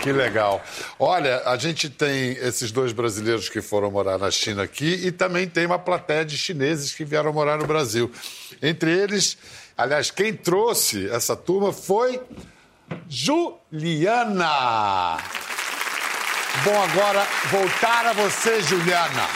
Que 0.00 0.12
legal. 0.12 0.62
Olha, 0.98 1.42
a 1.46 1.56
gente 1.56 1.90
tem 1.90 2.32
esses 2.32 2.70
dois 2.72 2.92
brasileiros 2.92 3.48
que 3.48 3.60
foram 3.60 3.90
morar 3.90 4.18
na 4.18 4.30
China 4.30 4.62
aqui 4.62 5.00
e 5.06 5.12
também 5.12 5.46
tem 5.46 5.66
uma 5.66 5.78
plateia 5.78 6.24
de 6.24 6.36
chineses 6.38 6.92
que 6.92 7.04
vieram 7.04 7.32
morar 7.32 7.58
no 7.58 7.66
Brasil. 7.66 8.10
Entre 8.62 8.90
eles, 8.90 9.36
aliás, 9.76 10.10
quem 10.10 10.32
trouxe 10.32 11.08
essa 11.10 11.36
turma 11.36 11.72
foi 11.72 12.20
Juliana. 13.08 14.48
Bom, 16.64 16.82
agora 16.82 17.26
voltar 17.50 18.06
a 18.06 18.12
você, 18.12 18.62
Juliana. 18.62 19.28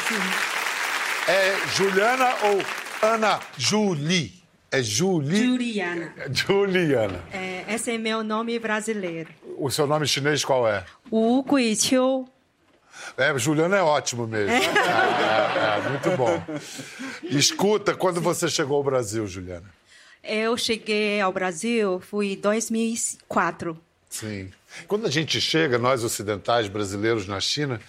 É 1.27 1.55
Juliana 1.75 2.35
ou 2.45 2.63
Ana 3.03 3.41
Julie? 3.57 4.33
É 4.71 4.83
Juliana. 4.83 6.15
Juliana. 6.31 7.25
É, 7.33 7.65
esse 7.69 7.91
é 7.91 7.99
meu 7.99 8.23
nome 8.23 8.59
brasileiro. 8.59 9.29
O 9.59 9.71
seu 9.71 9.87
nome 9.87 10.07
chinês 10.07 10.45
qual 10.45 10.69
é? 10.69 10.85
Wu 11.11 11.43
Guiqiu. 11.43 12.29
É, 13.17 13.37
Juliana 13.39 13.77
é 13.77 13.83
ótimo 13.83 14.27
mesmo. 14.27 14.51
É, 14.51 14.59
é, 14.59 15.87
é, 15.87 15.89
muito 15.89 16.17
bom. 16.17 16.43
Escuta, 17.25 17.95
quando 17.95 18.21
você 18.21 18.49
chegou 18.49 18.77
ao 18.77 18.85
Brasil, 18.85 19.27
Juliana? 19.27 19.69
Eu 20.23 20.57
cheguei 20.57 21.21
ao 21.21 21.33
Brasil, 21.33 22.01
fui 22.01 22.33
em 22.33 22.37
2004. 22.37 23.79
Sim. 24.09 24.51
Quando 24.87 25.07
a 25.07 25.11
gente 25.11 25.41
chega, 25.41 25.79
nós 25.79 26.05
ocidentais 26.05 26.69
brasileiros 26.69 27.27
na 27.27 27.41
China, 27.41 27.81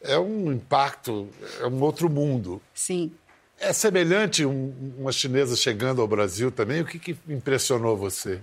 é 0.00 0.18
um 0.18 0.52
impacto, 0.52 1.28
é 1.60 1.66
um 1.66 1.80
outro 1.80 2.08
mundo. 2.08 2.60
Sim. 2.74 3.12
É 3.58 3.72
semelhante 3.72 4.44
um, 4.44 4.94
uma 4.98 5.12
chinesa 5.12 5.54
chegando 5.56 6.02
ao 6.02 6.08
Brasil 6.08 6.50
também? 6.50 6.80
O 6.80 6.84
que, 6.84 6.98
que 6.98 7.16
impressionou 7.28 7.96
você? 7.96 8.40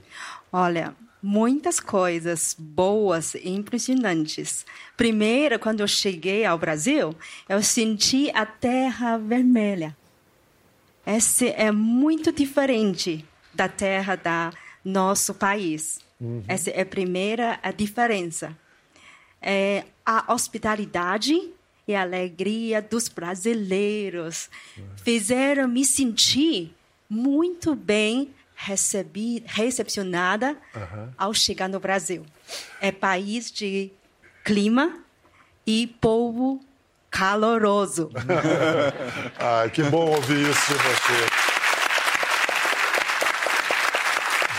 Olha, 0.52 0.96
muitas 1.22 1.80
coisas 1.80 2.56
boas 2.58 3.36
e 3.36 3.50
impressionantes. 3.50 4.66
Primeiro, 4.96 5.60
quando 5.60 5.82
eu 5.82 5.88
cheguei 5.88 6.46
ao 6.46 6.58
Brasil, 6.58 7.16
eu 7.48 7.62
senti 7.62 8.32
a 8.34 8.46
terra 8.46 9.18
vermelha. 9.18 9.96
Esse 11.06 11.50
é 11.50 11.72
muito 11.72 12.32
diferente 12.32 13.26
da 13.54 13.68
terra 13.68 14.16
da 14.16 14.52
nosso 14.84 15.34
país. 15.34 16.00
Uhum. 16.20 16.44
Essa 16.48 16.70
é 16.70 16.82
a 16.82 16.86
primeira 16.86 17.60
a 17.62 17.72
diferença. 17.72 18.58
É 19.42 19.86
a 20.06 20.34
hospitalidade 20.34 21.52
e 21.88 21.96
a 21.96 22.02
alegria 22.02 22.82
dos 22.82 23.08
brasileiros 23.08 24.50
uhum. 24.78 24.84
fizeram 25.04 25.68
me 25.68 25.84
sentir 25.84 26.74
muito 27.10 27.74
bem 27.74 28.30
recebi, 28.62 29.42
recepcionada 29.48 30.58
uhum. 30.76 31.10
ao 31.18 31.34
chegar 31.34 31.70
no 31.70 31.80
Brasil. 31.80 32.26
É 32.82 32.92
país 32.92 33.50
de 33.50 33.90
clima 34.44 35.00
e 35.66 35.88
povo 36.02 36.60
caloroso. 37.10 38.12
ah, 39.40 39.70
que 39.70 39.82
bom 39.84 40.10
ouvir 40.10 40.50
isso 40.50 40.74
de 40.74 40.74
você. 40.74 41.49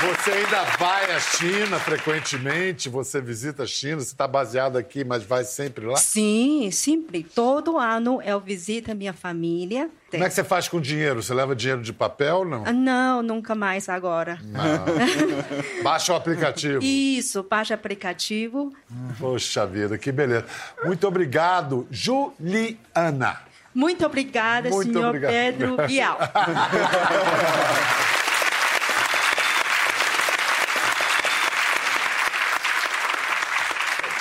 Você 0.01 0.31
ainda 0.31 0.65
vai 0.79 1.13
à 1.13 1.21
China 1.21 1.79
frequentemente? 1.79 2.89
Você 2.89 3.21
visita 3.21 3.65
a 3.65 3.67
China? 3.67 3.97
Você 3.97 4.13
está 4.13 4.27
baseado 4.27 4.79
aqui, 4.79 5.05
mas 5.05 5.23
vai 5.23 5.45
sempre 5.45 5.85
lá? 5.85 5.99
Sim, 5.99 6.71
sempre. 6.71 7.23
Todo 7.23 7.77
ano 7.77 8.23
eu 8.23 8.41
visito 8.41 8.91
a 8.91 8.95
minha 8.95 9.13
família. 9.13 9.91
Como 10.11 10.25
é 10.25 10.29
que 10.29 10.35
você 10.35 10.43
faz 10.43 10.69
com 10.69 10.81
dinheiro? 10.81 11.23
Você 11.23 11.35
leva 11.35 11.55
dinheiro 11.55 11.83
de 11.83 11.93
papel 11.93 12.47
não? 12.47 12.65
Ah, 12.67 12.73
não, 12.73 13.23
nunca 13.23 13.55
mais 13.55 13.91
agora. 13.91 14.39
baixa 15.85 16.15
o 16.15 16.17
aplicativo. 16.17 16.83
Isso, 16.83 17.43
baixa 17.43 17.75
o 17.75 17.77
aplicativo. 17.77 18.73
Poxa 19.19 19.67
vida, 19.67 19.99
que 19.99 20.11
beleza. 20.11 20.47
Muito 20.83 21.07
obrigado, 21.07 21.87
Juliana. 21.91 23.39
Muito 23.75 24.07
obrigada, 24.07 24.71
Muito 24.71 24.93
senhor 24.93 25.09
obrigado. 25.09 25.31
Pedro 25.31 25.77
Bial. 25.87 26.19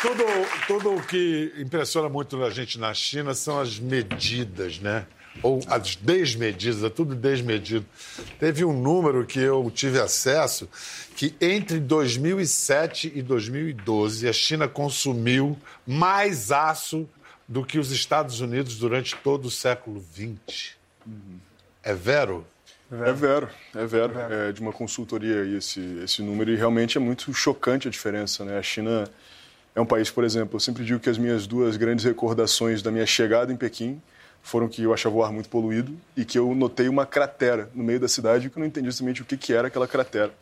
Tudo, 0.01 0.23
tudo 0.65 0.95
o 0.95 1.01
que 1.03 1.53
impressiona 1.57 2.07
muito 2.07 2.41
a 2.41 2.49
gente 2.49 2.79
na 2.79 2.93
China 2.93 3.33
são 3.33 3.59
as 3.59 3.77
medidas, 3.77 4.79
né? 4.79 5.05
Ou 5.43 5.59
as 5.67 5.97
desmedidas, 5.97 6.83
é 6.83 6.89
tudo 6.89 7.13
desmedido. 7.13 7.85
Teve 8.39 8.63
um 8.63 8.73
número 8.73 9.25
que 9.25 9.39
eu 9.39 9.69
tive 9.73 9.99
acesso 9.99 10.69
que 11.15 11.35
entre 11.41 11.79
2007 11.79 13.11
e 13.13 13.21
2012 13.21 14.27
a 14.27 14.33
China 14.33 14.69
consumiu 14.69 15.57
mais 15.85 16.49
aço 16.49 17.07
do 17.45 17.65
que 17.65 17.77
os 17.77 17.91
Estados 17.91 18.39
Unidos 18.39 18.77
durante 18.77 19.17
todo 19.17 19.45
o 19.45 19.51
século 19.51 20.01
XX. 20.13 20.75
Uhum. 21.05 21.39
É 21.83 21.93
vero? 21.93 22.47
É 22.91 23.13
vero, 23.13 23.49
é 23.75 23.85
vero. 23.85 24.13
É 24.17 24.51
de 24.51 24.61
uma 24.61 24.71
consultoria 24.71 25.45
esse, 25.57 25.81
esse 26.03 26.21
número 26.21 26.51
e 26.51 26.55
realmente 26.55 26.97
é 26.97 27.01
muito 27.01 27.33
chocante 27.33 27.87
a 27.87 27.91
diferença, 27.91 28.45
né? 28.45 28.57
A 28.57 28.63
China 28.63 29.09
é 29.79 29.81
um 29.81 29.85
país, 29.85 30.11
por 30.11 30.25
exemplo, 30.25 30.57
eu 30.57 30.59
sempre 30.59 30.83
digo 30.83 30.99
que 30.99 31.09
as 31.09 31.17
minhas 31.17 31.47
duas 31.47 31.77
grandes 31.77 32.03
recordações 32.03 32.81
da 32.81 32.91
minha 32.91 33.05
chegada 33.05 33.51
em 33.51 33.55
Pequim 33.55 34.01
foram 34.43 34.67
que 34.67 34.83
eu 34.83 34.93
achava 34.93 35.15
o 35.15 35.23
ar 35.23 35.31
muito 35.31 35.47
poluído 35.47 35.97
e 36.17 36.25
que 36.25 36.37
eu 36.37 36.53
notei 36.53 36.89
uma 36.89 37.05
cratera 37.05 37.69
no 37.73 37.81
meio 37.81 37.99
da 37.99 38.07
cidade 38.09 38.49
que 38.49 38.57
eu 38.57 38.59
não 38.59 38.67
entendi 38.67 38.89
exatamente 38.89 39.21
o 39.21 39.25
que, 39.25 39.37
que 39.37 39.53
era 39.53 39.69
aquela 39.69 39.87
cratera. 39.87 40.33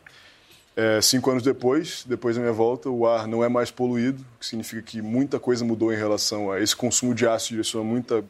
É, 0.74 1.00
cinco 1.00 1.30
anos 1.30 1.44
depois, 1.44 2.04
depois 2.04 2.34
da 2.34 2.42
minha 2.42 2.52
volta, 2.52 2.90
o 2.90 3.06
ar 3.06 3.28
não 3.28 3.44
é 3.44 3.48
mais 3.48 3.70
poluído, 3.70 4.22
o 4.36 4.40
que 4.40 4.46
significa 4.46 4.82
que 4.82 5.00
muita 5.00 5.38
coisa 5.38 5.64
mudou 5.64 5.92
em 5.92 5.96
relação 5.96 6.50
a 6.50 6.60
esse 6.60 6.74
consumo 6.74 7.14
de 7.14 7.26
ácido, 7.26 7.50
direciona 7.50 7.84
muita 7.84 8.24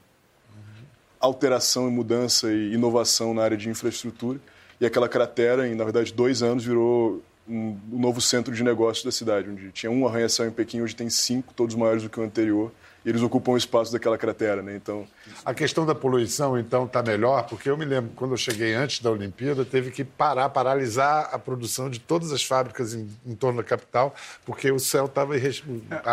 alteração 1.18 1.88
e 1.88 1.90
mudança 1.90 2.53
e 2.53 2.75
inovação 2.75 3.33
na 3.33 3.42
área 3.42 3.57
de 3.57 3.71
infraestrutura. 3.71 4.38
E 4.79 4.85
aquela 4.85 5.09
cratera, 5.09 5.66
em 5.66 5.75
na 5.75 5.85
verdade 5.85 6.12
dois 6.12 6.42
anos, 6.42 6.64
virou 6.64 7.23
um, 7.48 7.76
um 7.92 7.98
novo 7.98 8.20
centro 8.20 8.54
de 8.54 8.62
negócios 8.62 9.04
da 9.04 9.11
cidade, 9.11 9.48
onde 9.48 9.70
tinha 9.72 9.90
um 9.90 10.06
arranha-céu 10.06 10.46
em 10.46 10.50
Pequim, 10.50 10.80
hoje 10.80 10.94
tem 10.94 11.08
cinco, 11.08 11.54
todos 11.54 11.74
maiores 11.74 12.02
do 12.02 12.08
que 12.08 12.20
o 12.20 12.22
anterior. 12.22 12.72
E 13.04 13.08
eles 13.08 13.22
ocupam 13.22 13.52
o 13.52 13.56
espaço 13.56 13.92
daquela 13.92 14.18
cratera, 14.18 14.61
né? 14.61 14.74
Então... 14.74 15.06
A 15.44 15.54
questão 15.54 15.87
da 15.87 15.94
poluição, 15.94 16.58
então, 16.58 16.84
está 16.84 17.02
melhor? 17.02 17.44
Porque 17.44 17.70
eu 17.70 17.76
me 17.76 17.84
lembro, 17.84 18.11
quando 18.16 18.32
eu 18.32 18.37
cheguei 18.37 18.74
antes 18.74 19.00
da 19.00 19.11
Olimpíada, 19.11 19.64
teve 19.64 19.92
que 19.92 20.02
parar, 20.02 20.48
paralisar 20.48 21.30
a 21.32 21.38
produção 21.38 21.88
de 21.88 22.00
todas 22.00 22.32
as 22.32 22.42
fábricas 22.42 22.94
em, 22.94 23.08
em 23.24 23.34
torno 23.37 23.62
da 23.62 23.64
capital, 23.64 24.14
porque 24.44 24.70
o 24.72 24.80
céu 24.80 25.06
estava 25.06 25.34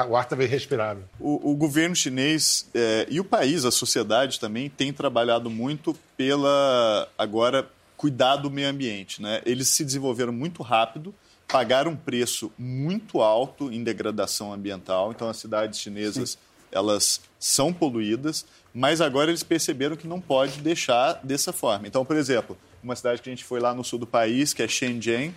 o 0.07 0.15
ar 0.15 0.23
estava 0.23 0.43
irrespirável. 0.43 1.03
O, 1.19 1.51
o, 1.51 1.55
governo 1.55 1.95
chinês 1.95 2.69
é, 2.73 3.07
e 3.09 3.19
o 3.19 3.23
país, 3.23 3.65
a 3.65 3.71
sociedade 3.71 4.39
também, 4.39 4.69
tem 4.69 4.93
trabalhado 4.93 5.49
muito 5.49 5.95
pela, 6.15 7.09
agora, 7.17 7.67
cuidar 7.97 8.35
do 8.35 8.51
meio 8.51 8.69
ambiente, 8.69 9.21
né? 9.21 9.41
Eles 9.45 9.69
se 9.69 9.83
desenvolveram 9.83 10.31
muito 10.31 10.61
rápido, 10.61 11.13
pagaram 11.47 11.91
um 11.91 11.95
preço 11.95 12.51
muito 12.57 13.21
alto 13.21 13.71
em 13.71 13.83
degradação 13.83 14.53
ambiental. 14.53 15.11
Então, 15.11 15.29
as 15.29 15.37
cidades 15.37 15.79
chinesas 15.79 16.31
Sim. 16.31 16.37
elas 16.71 17.21
são 17.39 17.71
poluídas, 17.71 18.45
mas 18.73 19.01
agora 19.01 19.31
eles 19.31 19.43
perceberam 19.43 19.95
que 19.95 20.07
não 20.07 20.19
pode 20.19 20.59
deixar 20.59 21.19
dessa 21.23 21.53
forma. 21.53 21.87
Então, 21.87 22.03
por 22.03 22.15
exemplo, 22.15 22.57
uma 22.83 22.95
cidade 22.95 23.21
que 23.21 23.29
a 23.29 23.31
gente 23.31 23.43
foi 23.43 23.59
lá 23.59 23.73
no 23.73 23.83
sul 23.83 23.99
do 23.99 24.07
país, 24.07 24.53
que 24.53 24.61
é 24.61 24.67
Shenzhen, 24.67 25.33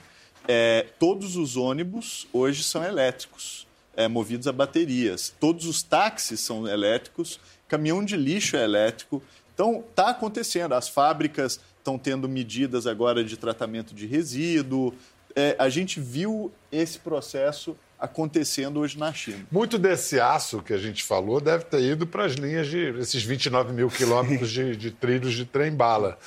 é, 0.47 0.87
todos 0.99 1.37
os 1.37 1.57
ônibus 1.57 2.27
hoje 2.33 2.63
são 2.63 2.83
elétricos, 2.83 3.67
é, 3.95 4.09
movidos 4.09 4.47
a 4.47 4.53
baterias. 4.53 5.35
Todos 5.39 5.67
os 5.67 5.83
táxis 5.83 6.41
são 6.41 6.67
elétricos, 6.67 7.39
caminhão 7.69 8.05
de 8.05 8.17
lixo 8.17 8.57
é 8.57 8.65
elétrico. 8.65 9.23
Então, 9.55 9.85
está 9.91 10.11
acontecendo. 10.11 10.73
As 10.73 10.89
fábricas 10.89 11.61
estão 11.77 11.99
tendo 11.99 12.29
medidas 12.29 12.87
agora 12.87 13.23
de 13.25 13.37
tratamento 13.37 13.95
de 13.95 14.07
resíduo, 14.07 14.95
é, 15.39 15.55
a 15.57 15.69
gente 15.69 16.01
viu 16.01 16.51
esse 16.73 16.99
processo 16.99 17.77
acontecendo 17.97 18.81
hoje 18.81 18.99
na 18.99 19.13
China. 19.13 19.47
Muito 19.53 19.79
desse 19.79 20.19
aço 20.19 20.61
que 20.61 20.73
a 20.73 20.79
gente 20.79 21.05
falou 21.05 21.41
deve 21.41 21.65
ter 21.65 21.81
ido 21.81 22.09
para 22.09 22.25
as 22.25 22.33
linhas 22.33 22.67
de 22.67 22.99
esses 22.99 23.23
29 23.23 23.73
mil 23.73 23.89
quilômetros 23.89 24.51
de, 24.51 24.75
de 24.75 24.91
trilhos 24.91 25.35
de 25.35 25.45
trem-bala. 25.45 26.19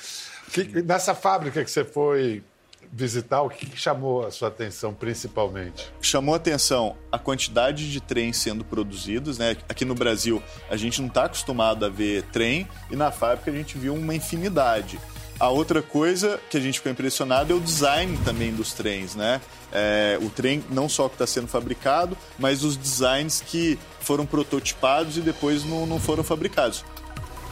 Nessa 0.86 1.14
fábrica 1.14 1.62
que 1.62 1.70
você 1.70 1.84
foi 1.84 2.42
visitar, 2.90 3.42
o 3.42 3.50
que 3.50 3.76
chamou 3.76 4.26
a 4.26 4.30
sua 4.30 4.48
atenção 4.48 4.94
principalmente? 4.94 5.92
Chamou 6.00 6.32
a 6.32 6.38
atenção 6.38 6.96
a 7.10 7.18
quantidade 7.18 7.90
de 7.90 8.00
trens 8.00 8.38
sendo 8.38 8.64
produzidos. 8.64 9.36
Né? 9.36 9.56
Aqui 9.68 9.84
no 9.84 9.94
Brasil, 9.94 10.42
a 10.70 10.76
gente 10.76 11.02
não 11.02 11.08
está 11.08 11.24
acostumado 11.24 11.84
a 11.84 11.88
ver 11.90 12.22
trem 12.24 12.66
e 12.90 12.96
na 12.96 13.10
fábrica 13.10 13.50
a 13.50 13.54
gente 13.54 13.76
viu 13.76 13.94
uma 13.94 14.14
infinidade. 14.14 14.98
A 15.42 15.48
outra 15.48 15.82
coisa 15.82 16.38
que 16.48 16.56
a 16.56 16.60
gente 16.60 16.78
ficou 16.78 16.92
impressionado 16.92 17.52
é 17.52 17.56
o 17.56 17.58
design 17.58 18.16
também 18.24 18.52
dos 18.52 18.72
trens, 18.74 19.16
né? 19.16 19.40
É, 19.72 20.16
o 20.22 20.30
trem 20.30 20.62
não 20.70 20.88
só 20.88 21.08
que 21.08 21.16
está 21.16 21.26
sendo 21.26 21.48
fabricado, 21.48 22.16
mas 22.38 22.62
os 22.62 22.76
designs 22.76 23.42
que 23.44 23.76
foram 23.98 24.24
prototipados 24.24 25.16
e 25.16 25.20
depois 25.20 25.64
não, 25.64 25.84
não 25.84 25.98
foram 25.98 26.22
fabricados. 26.22 26.84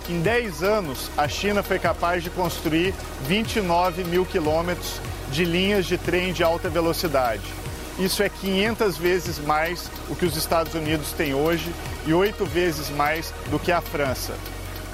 Em 0.09 0.21
10 0.21 0.63
anos, 0.63 1.11
a 1.17 1.27
China 1.27 1.65
foi 1.65 1.81
capaz 1.81 2.23
de 2.23 2.31
construir 2.31 2.95
29 3.27 4.05
mil 4.05 4.25
quilômetros 4.25 5.01
de 5.33 5.45
linhas 5.45 5.85
de 5.85 5.99
trem 5.99 6.33
de 6.33 6.45
alta 6.45 6.71
velocidade. 6.71 7.43
Isso 7.99 8.23
é 8.23 8.29
500 8.29 8.97
vezes 8.99 9.37
mais 9.41 9.91
o 10.09 10.15
que 10.15 10.27
os 10.27 10.37
Estados 10.37 10.75
Unidos 10.75 11.11
têm 11.11 11.35
hoje 11.35 11.75
e 12.07 12.15
oito 12.15 12.47
vezes 12.47 12.89
mais 12.89 13.35
do 13.51 13.59
que 13.59 13.73
a 13.73 13.81
França. 13.81 14.35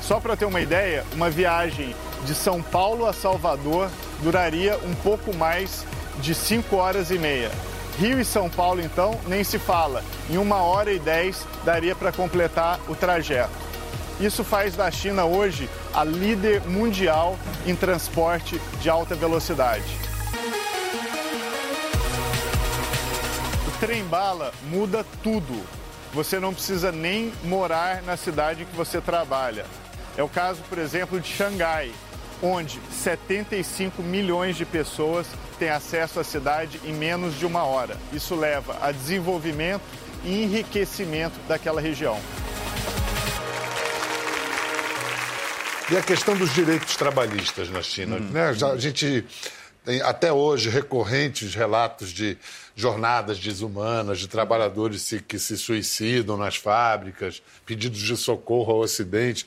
Só 0.00 0.18
para 0.18 0.34
ter 0.34 0.46
uma 0.46 0.62
ideia, 0.62 1.04
uma 1.14 1.28
viagem 1.28 1.94
de 2.24 2.34
São 2.34 2.62
Paulo 2.62 3.06
a 3.06 3.12
Salvador 3.12 3.90
duraria 4.22 4.78
um 4.78 4.94
pouco 4.94 5.34
mais 5.34 5.84
de 6.20 6.34
5 6.34 6.76
horas 6.76 7.10
e 7.10 7.18
meia. 7.18 7.50
Rio 7.98 8.20
e 8.20 8.24
São 8.24 8.48
Paulo, 8.50 8.80
então, 8.80 9.18
nem 9.26 9.42
se 9.42 9.58
fala. 9.58 10.04
Em 10.28 10.36
uma 10.36 10.56
hora 10.56 10.92
e 10.92 10.98
dez 10.98 11.46
daria 11.64 11.94
para 11.94 12.12
completar 12.12 12.78
o 12.88 12.94
trajeto. 12.94 13.66
Isso 14.20 14.44
faz 14.44 14.74
da 14.74 14.90
China 14.90 15.24
hoje 15.24 15.68
a 15.94 16.04
líder 16.04 16.62
mundial 16.62 17.38
em 17.66 17.74
transporte 17.74 18.60
de 18.80 18.88
alta 18.88 19.14
velocidade. 19.14 19.84
O 23.66 23.78
trem-bala 23.78 24.52
muda 24.70 25.04
tudo. 25.22 25.64
Você 26.12 26.40
não 26.40 26.54
precisa 26.54 26.90
nem 26.90 27.32
morar 27.44 28.02
na 28.02 28.16
cidade 28.16 28.64
que 28.64 28.76
você 28.76 29.00
trabalha. 29.00 29.66
É 30.16 30.22
o 30.22 30.28
caso, 30.28 30.62
por 30.68 30.78
exemplo, 30.78 31.20
de 31.20 31.28
Xangai, 31.28 31.92
onde 32.42 32.80
75 32.90 34.02
milhões 34.02 34.56
de 34.56 34.64
pessoas 34.64 35.26
têm 35.58 35.70
acesso 35.70 36.20
à 36.20 36.24
cidade 36.24 36.80
em 36.84 36.92
menos 36.92 37.38
de 37.38 37.46
uma 37.46 37.64
hora. 37.64 37.96
Isso 38.12 38.34
leva 38.34 38.76
a 38.80 38.92
desenvolvimento 38.92 39.82
e 40.24 40.42
enriquecimento 40.42 41.38
daquela 41.48 41.80
região. 41.80 42.20
E 45.90 45.96
a 45.96 46.02
questão 46.02 46.36
dos 46.36 46.52
direitos 46.52 46.96
trabalhistas 46.96 47.70
na 47.70 47.80
China. 47.80 48.16
Uhum. 48.16 48.30
Né? 48.30 48.48
A 48.48 48.76
gente 48.76 49.24
tem 49.84 50.02
até 50.02 50.32
hoje 50.32 50.68
recorrentes 50.68 51.54
relatos 51.54 52.10
de 52.10 52.36
jornadas 52.74 53.38
desumanas, 53.38 54.18
de 54.18 54.26
trabalhadores 54.26 55.14
que 55.28 55.38
se 55.38 55.56
suicidam 55.56 56.36
nas 56.36 56.56
fábricas, 56.56 57.40
pedidos 57.64 58.00
de 58.00 58.16
socorro 58.16 58.72
ao 58.72 58.80
Ocidente. 58.80 59.46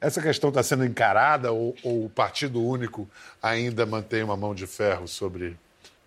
Essa 0.00 0.20
questão 0.20 0.50
está 0.50 0.62
sendo 0.62 0.84
encarada 0.84 1.52
ou, 1.52 1.74
ou 1.82 2.04
o 2.04 2.10
Partido 2.10 2.62
Único 2.62 3.08
ainda 3.42 3.86
mantém 3.86 4.22
uma 4.22 4.36
mão 4.36 4.54
de 4.54 4.66
ferro 4.66 5.08
sobre. 5.08 5.56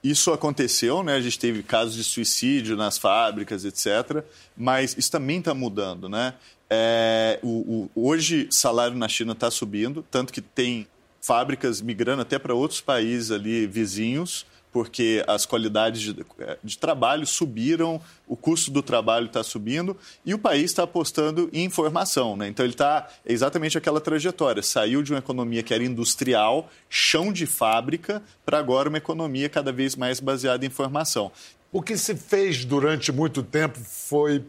Isso 0.03 0.31
aconteceu, 0.31 1.03
né? 1.03 1.15
A 1.15 1.21
gente 1.21 1.37
teve 1.37 1.61
casos 1.63 1.95
de 1.95 2.03
suicídio 2.03 2.77
nas 2.77 2.97
fábricas, 2.97 3.65
etc. 3.65 4.23
Mas 4.55 4.95
isso 4.97 5.11
também 5.11 5.39
está 5.39 5.53
mudando, 5.53 6.07
né? 6.07 6.35
É, 6.69 7.39
o, 7.41 7.89
o- 7.95 8.07
hoje, 8.07 8.47
salário 8.51 8.95
na 8.95 9.07
China 9.07 9.33
está 9.33 9.49
subindo, 9.49 10.05
tanto 10.09 10.31
que 10.31 10.39
tem 10.39 10.87
fábricas 11.19 11.81
migrando 11.81 12.21
até 12.21 12.37
para 12.39 12.53
outros 12.53 12.79
países 12.79 13.31
ali 13.31 13.65
vizinhos, 13.67 14.45
porque 14.71 15.23
as 15.27 15.45
qualidades 15.45 16.01
de, 16.01 16.15
de 16.63 16.77
trabalho 16.77 17.25
subiram, 17.25 18.01
o 18.27 18.35
custo 18.35 18.69
do 18.71 18.83
trabalho 18.83 19.25
está 19.25 19.43
subindo 19.43 19.97
e 20.25 20.33
o 20.33 20.39
país 20.39 20.65
está 20.65 20.83
apostando 20.83 21.49
em 21.51 21.63
informação. 21.65 22.35
Né? 22.35 22.47
Então, 22.47 22.65
ele 22.65 22.73
está 22.73 23.07
exatamente 23.25 23.77
aquela 23.77 23.99
trajetória. 23.99 24.61
Saiu 24.61 25.01
de 25.01 25.11
uma 25.11 25.19
economia 25.19 25.63
que 25.63 25.73
era 25.73 25.83
industrial, 25.83 26.69
chão 26.89 27.33
de 27.33 27.45
fábrica, 27.45 28.21
para 28.45 28.59
agora 28.59 28.89
uma 28.89 28.97
economia 28.97 29.49
cada 29.49 29.71
vez 29.71 29.95
mais 29.95 30.19
baseada 30.19 30.65
em 30.65 30.67
informação. 30.67 31.31
O 31.71 31.81
que 31.81 31.97
se 31.97 32.15
fez 32.15 32.65
durante 32.65 33.11
muito 33.11 33.43
tempo 33.43 33.79
foi 33.79 34.43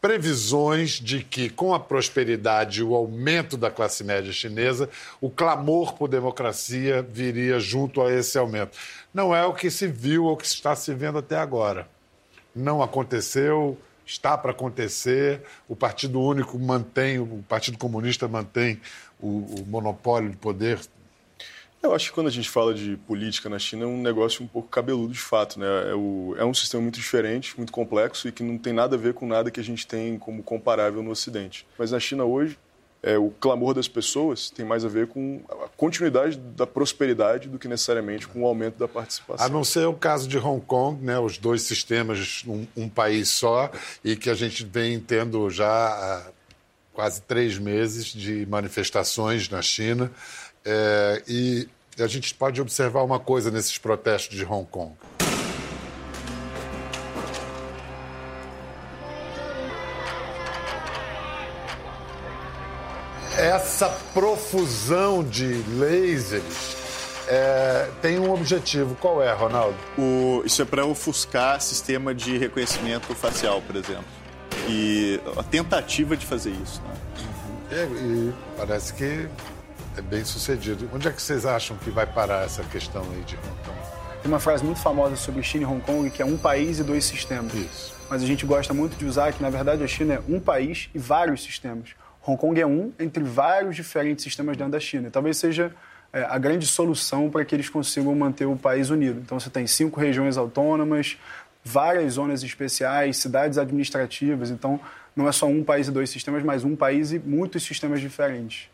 previsões 0.00 0.92
de 0.92 1.22
que, 1.22 1.50
com 1.50 1.74
a 1.74 1.80
prosperidade 1.80 2.80
e 2.80 2.82
o 2.82 2.94
aumento 2.94 3.56
da 3.56 3.70
classe 3.70 4.02
média 4.02 4.32
chinesa, 4.32 4.88
o 5.20 5.28
clamor 5.28 5.94
por 5.94 6.08
democracia 6.08 7.02
viria 7.02 7.60
junto 7.60 8.00
a 8.02 8.12
esse 8.12 8.38
aumento. 8.38 8.76
Não 9.12 9.34
é 9.34 9.44
o 9.44 9.52
que 9.52 9.70
se 9.70 9.86
viu 9.86 10.24
ou 10.24 10.36
que 10.36 10.46
está 10.46 10.74
se 10.74 10.94
vendo 10.94 11.18
até 11.18 11.36
agora. 11.36 11.86
Não 12.54 12.82
aconteceu, 12.82 13.78
está 14.06 14.36
para 14.38 14.52
acontecer. 14.52 15.42
O 15.68 15.76
Partido 15.76 16.20
Único 16.20 16.58
mantém, 16.58 17.18
o 17.18 17.44
Partido 17.48 17.76
Comunista 17.76 18.26
mantém 18.26 18.80
o, 19.20 19.60
o 19.60 19.66
monopólio 19.66 20.30
de 20.30 20.36
poder 20.36 20.80
Eu 21.82 21.94
acho 21.94 22.08
que 22.08 22.12
quando 22.14 22.26
a 22.26 22.30
gente 22.30 22.48
fala 22.48 22.74
de 22.74 22.96
política 23.06 23.48
na 23.48 23.58
China 23.58 23.84
é 23.84 23.86
um 23.86 24.00
negócio 24.02 24.44
um 24.44 24.46
pouco 24.46 24.68
cabeludo 24.68 25.12
de 25.14 25.18
fato, 25.20 25.58
né? 25.58 25.66
É, 25.90 25.94
o- 25.94 26.34
é 26.38 26.44
um 26.44 26.52
sistema 26.52 26.82
muito 26.82 26.96
diferente, 26.96 27.54
muito 27.56 27.72
complexo 27.72 28.28
e 28.28 28.32
que 28.32 28.42
não 28.42 28.58
tem 28.58 28.72
nada 28.72 28.96
a 28.96 28.98
ver 28.98 29.14
com 29.14 29.26
nada 29.26 29.50
que 29.50 29.58
a 29.58 29.64
gente 29.64 29.86
tem 29.86 30.18
como 30.18 30.42
comparável 30.42 31.02
no 31.02 31.10
Ocidente. 31.10 31.66
Mas 31.78 31.90
na 31.90 31.98
China 31.98 32.24
hoje, 32.24 32.58
é, 33.02 33.16
o 33.16 33.30
clamor 33.40 33.72
das 33.72 33.88
pessoas 33.88 34.50
tem 34.50 34.62
mais 34.62 34.84
a 34.84 34.88
ver 34.88 35.06
com 35.06 35.40
a 35.48 35.68
continuidade 35.74 36.36
da 36.36 36.66
prosperidade 36.66 37.48
do 37.48 37.58
que 37.58 37.66
necessariamente 37.66 38.28
com 38.28 38.42
o 38.42 38.46
aumento 38.46 38.76
da 38.78 38.86
participação. 38.86 39.46
A 39.46 39.48
não 39.48 39.64
ser 39.64 39.86
o 39.86 39.94
caso 39.94 40.28
de 40.28 40.36
Hong 40.36 40.60
Kong, 40.60 41.02
né, 41.02 41.18
os 41.18 41.38
dois 41.38 41.62
sistemas, 41.62 42.42
um, 42.46 42.66
um 42.76 42.88
país 42.90 43.30
só, 43.30 43.70
e 44.04 44.16
que 44.16 44.28
a 44.28 44.34
gente 44.34 44.66
vem 44.66 45.00
tendo 45.00 45.48
já 45.48 45.66
há 45.66 46.26
quase 46.92 47.22
três 47.22 47.56
meses 47.58 48.04
de 48.12 48.44
manifestações 48.44 49.48
na 49.48 49.62
China. 49.62 50.12
É, 50.64 51.22
e 51.26 51.68
a 51.98 52.06
gente 52.06 52.34
pode 52.34 52.60
observar 52.60 53.02
uma 53.02 53.18
coisa 53.18 53.50
nesses 53.50 53.76
protestos 53.78 54.36
de 54.36 54.44
Hong 54.44 54.66
Kong. 54.70 54.92
Essa 63.36 63.88
profusão 64.12 65.22
de 65.22 65.62
lasers 65.78 66.76
é, 67.28 67.88
tem 68.02 68.18
um 68.18 68.32
objetivo. 68.32 68.96
Qual 68.96 69.22
é, 69.22 69.32
Ronaldo? 69.32 69.76
O- 69.96 70.42
isso 70.44 70.60
é 70.60 70.64
para 70.64 70.84
ofuscar 70.84 71.60
sistema 71.60 72.14
de 72.14 72.36
reconhecimento 72.36 73.14
facial, 73.14 73.62
por 73.62 73.76
exemplo. 73.76 74.04
E 74.68 75.20
a 75.36 75.42
tentativa 75.42 76.16
de 76.16 76.26
fazer 76.26 76.50
isso. 76.50 76.82
Né? 76.82 76.94
É, 77.72 77.84
e 77.84 78.32
parece 78.56 78.92
que 78.94 79.28
é 79.96 80.00
bem 80.00 80.24
sucedido. 80.24 80.88
Onde 80.92 81.08
é 81.08 81.12
que 81.12 81.20
vocês 81.20 81.44
acham 81.44 81.76
que 81.76 81.90
vai 81.90 82.06
parar 82.06 82.44
essa 82.44 82.62
questão 82.64 83.02
aí 83.12 83.22
de 83.22 83.36
Hong 83.36 83.56
Kong? 83.64 83.78
Tem 84.22 84.30
uma 84.30 84.40
frase 84.40 84.64
muito 84.64 84.80
famosa 84.80 85.16
sobre 85.16 85.42
China 85.42 85.64
e 85.64 85.66
Hong 85.66 85.80
Kong 85.80 86.10
que 86.10 86.22
é 86.22 86.24
um 86.24 86.36
país 86.36 86.78
e 86.78 86.84
dois 86.84 87.04
sistemas. 87.04 87.52
Isso. 87.54 87.94
Mas 88.08 88.22
a 88.22 88.26
gente 88.26 88.44
gosta 88.44 88.74
muito 88.74 88.96
de 88.96 89.04
usar 89.04 89.32
que, 89.32 89.42
na 89.42 89.50
verdade, 89.50 89.82
a 89.82 89.86
China 89.86 90.14
é 90.14 90.22
um 90.28 90.40
país 90.40 90.90
e 90.94 90.98
vários 90.98 91.42
sistemas. 91.42 91.90
Hong 92.26 92.38
Kong 92.38 92.60
é 92.60 92.66
um 92.66 92.92
entre 92.98 93.22
vários 93.22 93.76
diferentes 93.76 94.22
sistemas 94.22 94.56
dentro 94.56 94.72
da 94.72 94.80
China. 94.80 95.08
E 95.08 95.10
talvez 95.10 95.36
seja 95.36 95.72
é, 96.12 96.22
a 96.24 96.36
grande 96.38 96.66
solução 96.66 97.30
para 97.30 97.44
que 97.44 97.54
eles 97.54 97.68
consigam 97.68 98.14
manter 98.14 98.46
o 98.46 98.56
país 98.56 98.90
unido. 98.90 99.20
Então, 99.20 99.38
você 99.38 99.48
tem 99.48 99.66
cinco 99.66 100.00
regiões 100.00 100.36
autônomas, 100.36 101.16
várias 101.64 102.14
zonas 102.14 102.42
especiais, 102.42 103.16
cidades 103.16 103.58
administrativas. 103.58 104.50
Então, 104.50 104.80
não 105.14 105.28
é 105.28 105.32
só 105.32 105.46
um 105.46 105.62
país 105.62 105.88
e 105.88 105.90
dois 105.90 106.10
sistemas, 106.10 106.42
mas 106.42 106.64
um 106.64 106.76
país 106.76 107.12
e 107.12 107.18
muitos 107.18 107.62
sistemas 107.62 108.00
diferentes. 108.00 108.68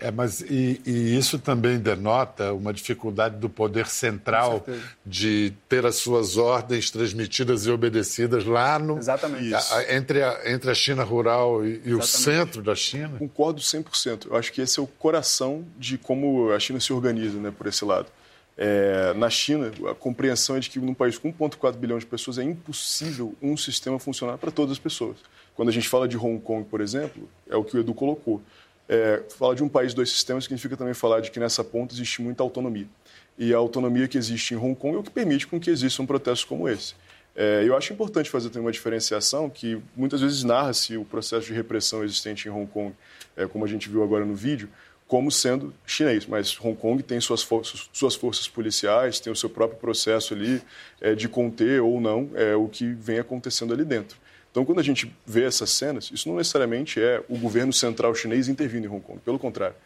É, 0.00 0.10
mas 0.10 0.40
e, 0.40 0.80
e 0.86 1.16
isso 1.18 1.38
também 1.38 1.78
denota 1.78 2.52
uma 2.54 2.72
dificuldade 2.72 3.36
do 3.36 3.48
poder 3.50 3.86
central 3.86 4.64
de 5.04 5.52
ter 5.68 5.84
as 5.84 5.96
suas 5.96 6.36
ordens 6.38 6.90
transmitidas 6.90 7.66
e 7.66 7.70
obedecidas 7.70 8.44
lá 8.46 8.78
no 8.78 8.96
Exatamente. 8.98 9.54
a- 9.54 9.94
entre, 9.94 10.22
a, 10.22 10.40
entre 10.50 10.70
a 10.70 10.74
China 10.74 11.04
rural 11.04 11.64
e, 11.66 11.82
e 11.84 11.94
o 11.94 12.02
centro 12.02 12.62
da 12.62 12.74
China. 12.74 13.18
Concordo 13.18 13.60
100%. 13.60 14.28
Eu 14.30 14.36
acho 14.36 14.52
que 14.52 14.60
esse 14.62 14.80
é 14.80 14.82
o 14.82 14.86
coração 14.86 15.64
de 15.78 15.98
como 15.98 16.50
a 16.52 16.58
China 16.58 16.80
se 16.80 16.92
organiza, 16.92 17.38
né, 17.38 17.52
por 17.56 17.66
esse 17.66 17.84
lado. 17.84 18.06
É, 18.56 19.14
na 19.14 19.30
China, 19.30 19.70
a 19.90 19.94
compreensão 19.94 20.56
é 20.56 20.60
de 20.60 20.68
que 20.68 20.78
num 20.78 20.92
país 20.94 21.16
com 21.18 21.32
1,4 21.32 21.76
bilhão 21.76 21.98
de 21.98 22.04
pessoas 22.06 22.36
é 22.38 22.42
impossível 22.42 23.34
um 23.40 23.56
sistema 23.56 23.98
funcionar 23.98 24.36
para 24.38 24.50
todas 24.50 24.72
as 24.72 24.78
pessoas. 24.78 25.16
Quando 25.54 25.68
a 25.68 25.72
gente 25.72 25.88
fala 25.88 26.06
de 26.08 26.16
Hong 26.16 26.40
Kong, 26.40 26.66
por 26.68 26.80
exemplo, 26.80 27.28
é 27.48 27.56
o 27.56 27.64
que 27.64 27.76
o 27.76 27.80
Edu 27.80 27.92
colocou. 27.94 28.40
É, 28.92 29.22
falar 29.28 29.54
de 29.54 29.62
um 29.62 29.68
país, 29.68 29.94
dois 29.94 30.10
sistemas 30.10 30.42
significa 30.42 30.76
também 30.76 30.92
falar 30.92 31.20
de 31.20 31.30
que 31.30 31.38
nessa 31.38 31.62
ponta 31.62 31.94
existe 31.94 32.20
muita 32.20 32.42
autonomia. 32.42 32.88
E 33.38 33.54
a 33.54 33.56
autonomia 33.56 34.08
que 34.08 34.18
existe 34.18 34.52
em 34.52 34.56
Hong 34.56 34.74
Kong 34.74 34.96
é 34.96 34.98
o 34.98 35.02
que 35.04 35.12
permite 35.12 35.46
com 35.46 35.60
que 35.60 35.70
existam 35.70 36.04
protestos 36.04 36.42
como 36.42 36.68
esse. 36.68 36.94
É, 37.36 37.62
eu 37.64 37.76
acho 37.76 37.92
importante 37.92 38.28
fazer 38.28 38.48
também 38.48 38.66
uma 38.66 38.72
diferenciação 38.72 39.48
que 39.48 39.80
muitas 39.96 40.20
vezes 40.20 40.42
narra-se 40.42 40.96
o 40.96 41.04
processo 41.04 41.46
de 41.46 41.52
repressão 41.52 42.02
existente 42.02 42.48
em 42.48 42.50
Hong 42.50 42.66
Kong, 42.66 42.92
é, 43.36 43.46
como 43.46 43.64
a 43.64 43.68
gente 43.68 43.88
viu 43.88 44.02
agora 44.02 44.24
no 44.24 44.34
vídeo, 44.34 44.68
como 45.06 45.30
sendo 45.30 45.72
chinês, 45.86 46.26
mas 46.26 46.58
Hong 46.60 46.76
Kong 46.76 47.00
tem 47.00 47.20
suas 47.20 47.46
suas 47.92 48.16
forças 48.16 48.48
policiais, 48.48 49.20
tem 49.20 49.32
o 49.32 49.36
seu 49.36 49.48
próprio 49.48 49.78
processo 49.78 50.34
ali 50.34 50.60
é, 51.00 51.14
de 51.14 51.28
conter 51.28 51.80
ou 51.80 52.00
não 52.00 52.28
é, 52.34 52.56
o 52.56 52.66
que 52.66 52.92
vem 52.92 53.20
acontecendo 53.20 53.72
ali 53.72 53.84
dentro. 53.84 54.18
Então, 54.50 54.64
quando 54.64 54.80
a 54.80 54.82
gente 54.82 55.10
vê 55.24 55.44
essas 55.44 55.70
cenas, 55.70 56.10
isso 56.12 56.28
não 56.28 56.36
necessariamente 56.36 57.00
é 57.00 57.22
o 57.28 57.38
governo 57.38 57.72
central 57.72 58.14
chinês 58.14 58.48
intervindo 58.48 58.84
em 58.86 58.88
Hong 58.88 59.00
Kong, 59.00 59.20
pelo 59.24 59.38
contrário. 59.38 59.76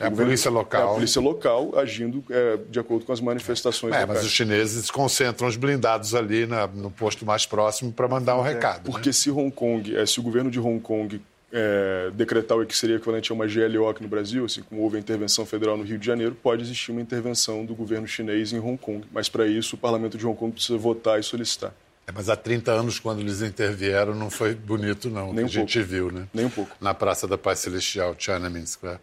É 0.00 0.06
a 0.06 0.08
governo- 0.08 0.30
polícia 0.30 0.50
local. 0.50 0.80
É 0.80 0.90
a 0.90 0.94
polícia 0.94 1.20
local 1.20 1.78
agindo 1.78 2.24
é, 2.30 2.58
de 2.68 2.80
acordo 2.80 3.04
com 3.04 3.12
as 3.12 3.20
manifestações 3.20 3.94
É, 3.94 4.00
locais. 4.00 4.18
mas 4.18 4.26
os 4.26 4.32
chineses 4.32 4.90
concentram 4.90 5.46
os 5.46 5.56
blindados 5.56 6.14
ali 6.16 6.46
na- 6.46 6.66
no 6.66 6.90
posto 6.90 7.24
mais 7.24 7.46
próximo 7.46 7.92
para 7.92 8.08
mandar 8.08 8.36
um 8.36 8.42
recado. 8.42 8.86
né? 8.86 8.90
Porque 8.90 9.12
se 9.12 9.30
Hong 9.30 9.52
Kong, 9.52 9.94
eh, 9.96 10.04
se 10.06 10.18
o 10.18 10.22
governo 10.22 10.50
de 10.50 10.58
Hong 10.58 10.80
Kong 10.80 11.20
eh, 11.56 12.10
decretar 12.14 12.58
o 12.58 12.66
que 12.66 12.76
seria 12.76 12.96
equivalente 12.96 13.30
a 13.30 13.34
uma 13.36 13.46
GLO 13.46 13.88
aqui 13.88 14.02
no 14.02 14.08
Brasil, 14.08 14.44
assim 14.44 14.60
como 14.62 14.80
houve 14.82 14.96
a 14.96 14.98
intervenção 14.98 15.46
federal 15.46 15.76
no 15.76 15.84
Rio 15.84 15.96
de 15.96 16.04
Janeiro, 16.04 16.34
pode 16.42 16.62
existir 16.62 16.90
uma 16.90 17.00
intervenção 17.00 17.64
do 17.64 17.76
governo 17.76 18.08
chinês 18.08 18.52
em 18.52 18.58
Hong 18.58 18.76
Kong. 18.76 19.04
Mas 19.12 19.28
para 19.28 19.46
isso 19.46 19.76
o 19.76 19.78
parlamento 19.78 20.18
de 20.18 20.26
Hong 20.26 20.36
Kong 20.36 20.52
precisa 20.52 20.76
votar 20.76 21.20
e 21.20 21.22
solicitar. 21.22 21.72
É, 22.06 22.12
mas 22.12 22.28
há 22.28 22.36
30 22.36 22.70
anos, 22.72 22.98
quando 22.98 23.20
eles 23.20 23.40
intervieram, 23.40 24.14
não 24.14 24.30
foi 24.30 24.54
bonito, 24.54 25.08
não, 25.08 25.26
o 25.26 25.30
que 25.30 25.36
Nem 25.36 25.44
a 25.44 25.46
um 25.46 25.50
gente 25.50 25.82
viu, 25.82 26.10
né? 26.10 26.26
Nem 26.34 26.46
um 26.46 26.50
pouco. 26.50 26.76
Na 26.80 26.92
Praça 26.92 27.26
da 27.26 27.38
Paz 27.38 27.60
Celestial, 27.60 28.14
Tiananmen 28.14 28.66
Square. 28.66 28.98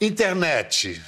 Internet. 0.00 1.00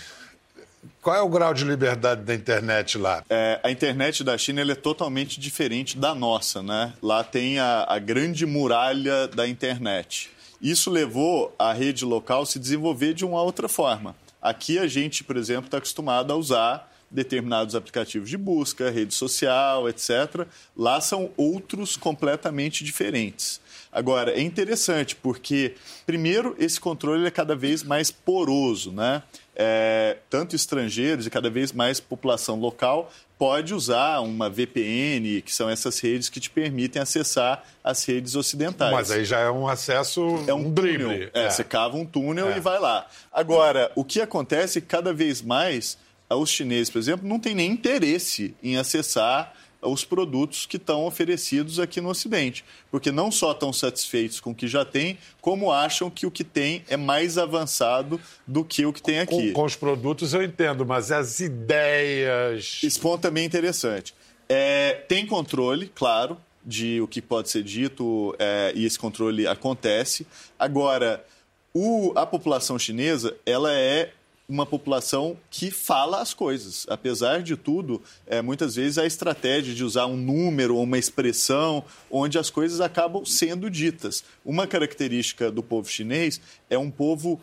Qual 1.03 1.17
é 1.17 1.21
o 1.21 1.29
grau 1.29 1.53
de 1.53 1.65
liberdade 1.65 2.23
da 2.23 2.35
internet 2.35 2.97
lá? 2.97 3.25
É, 3.29 3.61
a 3.63 3.71
internet 3.71 4.23
da 4.23 4.39
China 4.39 4.61
é 4.61 4.75
totalmente 4.75 5.41
diferente 5.41 5.99
da 5.99 6.15
nossa, 6.15 6.63
né? 6.63 6.93
Lá 7.03 7.25
tem 7.25 7.59
a, 7.59 7.85
a 7.89 7.99
grande 7.99 8.47
muralha 8.47 9.27
da 9.29 9.49
internet. 9.49 10.31
Isso 10.61 10.91
levou 10.91 11.55
a 11.59 11.73
rede 11.73 12.05
local 12.05 12.47
se 12.47 12.59
desenvolver 12.59 13.15
de 13.15 13.25
uma 13.25 13.43
outra 13.43 13.69
forma. 13.69 14.15
Aqui 14.41 14.79
a 14.79 14.87
gente, 14.87 15.25
por 15.25 15.37
exemplo, 15.37 15.67
está 15.67 15.79
acostumado 15.79 16.33
a 16.33 16.37
usar 16.37 16.93
determinados 17.11 17.75
aplicativos 17.75 18.29
de 18.29 18.37
busca, 18.37 18.91
rede 18.91 19.15
social, 19.15 19.89
etc. 19.89 20.47
Lá 20.77 21.01
são 21.01 21.31
outros 21.37 21.97
completamente 21.97 22.85
diferentes. 22.85 23.61
Agora, 23.91 24.33
é 24.33 24.43
interessante 24.43 25.17
porque, 25.17 25.75
primeiro, 26.05 26.55
esse 26.59 26.79
controle 26.79 27.27
é 27.27 27.31
cada 27.31 27.57
vez 27.57 27.83
mais 27.83 28.11
poroso, 28.11 28.93
né? 28.93 29.23
é, 29.59 30.19
tanto 30.31 30.55
estrangeiros 30.55 31.27
e 31.27 31.31
cada 31.31 31.51
vez 31.51 31.73
mais 31.73 31.99
população 31.99 32.61
local 32.61 33.11
pode 33.37 33.75
usar 33.75 34.21
uma 34.21 34.49
VPN, 34.49 35.43
que 35.43 35.53
são 35.53 35.69
essas 35.69 35.99
redes 36.01 36.29
que 36.29 36.39
te 36.39 36.49
permitem 36.49 37.03
acessar 37.03 37.65
as 37.83 38.05
redes 38.05 38.37
ocidentais. 38.37 38.93
Mas 38.93 39.11
aí 39.11 39.25
já 39.25 39.41
é 39.41 39.51
um 39.51 39.67
acesso, 39.67 40.45
é 40.47 40.55
um, 40.55 40.69
um 40.69 40.75
túnel. 40.75 41.09
drible. 41.09 41.31
É, 41.35 41.51
Você 41.51 41.65
cava 41.65 41.97
um 41.97 42.07
túnel 42.07 42.57
e 42.57 42.61
vai 42.61 42.79
lá. 42.79 43.07
Agora, 43.33 43.91
o 43.97 44.05
que 44.05 44.21
acontece 44.21 44.79
é 44.79 44.81
que 44.81 44.87
cada 44.87 45.13
vez 45.13 45.43
mais 45.43 45.99
os 46.37 46.51
chineses, 46.51 46.91
por 46.91 46.99
exemplo, 46.99 47.29
não 47.29 47.39
têm 47.39 47.55
nem 47.55 47.71
interesse 47.71 48.55
em 48.63 48.77
acessar 48.77 49.55
os 49.81 50.05
produtos 50.05 50.67
que 50.67 50.77
estão 50.77 51.07
oferecidos 51.07 51.79
aqui 51.79 52.01
no 52.01 52.09
Ocidente. 52.09 52.65
Porque 52.91 53.13
não 53.13 53.31
só 53.31 53.53
estão 53.53 53.73
satisfeitos 53.73 54.41
com 54.41 54.51
o 54.51 54.55
que 54.55 54.67
já 54.67 54.85
tem, 54.85 55.19
como 55.41 55.71
acham 55.71 56.11
que 56.11 56.27
o 56.27 56.31
que 56.31 56.43
tem 56.43 56.85
é 56.89 56.97
mais 56.97 57.39
avançado 57.39 58.21
do 58.47 58.65
que 58.65 58.85
o 58.85 58.93
que 58.93 59.01
tem 59.01 59.21
aqui. 59.21 59.49
Com, 59.49 59.53
com 59.53 59.65
os 59.65 59.77
produtos 59.77 60.35
eu 60.35 60.43
entendo, 60.43 60.85
mas 60.85 61.13
as 61.13 61.41
ideias. 61.41 62.81
Esse 62.83 62.99
ponto 62.99 63.21
também 63.21 63.45
é 63.45 63.47
interessante. 63.47 64.15
É, 64.49 65.05
tem 65.07 65.27
controle, 65.27 65.91
claro, 65.95 66.37
de 66.65 67.01
o 67.01 67.07
que 67.07 67.23
pode 67.23 67.49
ser 67.49 67.63
dito, 67.63 68.35
é, 68.39 68.73
e 68.75 68.85
esse 68.85 68.99
controle 68.99 69.47
acontece. 69.47 70.27
Agora, 70.59 71.25
o, 71.73 72.13
a 72.17 72.27
população 72.27 72.79
chinesa 72.79 73.37
ela 73.47 73.73
é 73.73 74.13
uma 74.49 74.65
população 74.65 75.37
que 75.51 75.71
fala 75.71 76.23
as 76.23 76.33
coisas. 76.33 76.87
Apesar 76.89 77.43
de 77.43 77.55
tudo, 77.55 78.03
é, 78.27 78.41
muitas 78.41 78.77
vezes 78.77 78.97
a 78.97 79.05
estratégia 79.05 79.75
de 79.75 79.85
usar 79.85 80.07
um 80.07 80.17
número 80.17 80.77
ou 80.77 80.85
uma 80.85 80.97
expressão 80.97 81.85
onde 82.11 82.39
as 82.39 82.49
coisas 82.49 82.81
acabam 82.81 83.27
sendo 83.27 83.71
ditas. 83.71 84.25
Uma 84.43 84.67
característica 84.67 85.51
do 85.51 85.63
povo 85.63 85.91
chinês 85.91 86.41
é 86.71 86.79
um 86.79 86.91
povo 86.91 87.39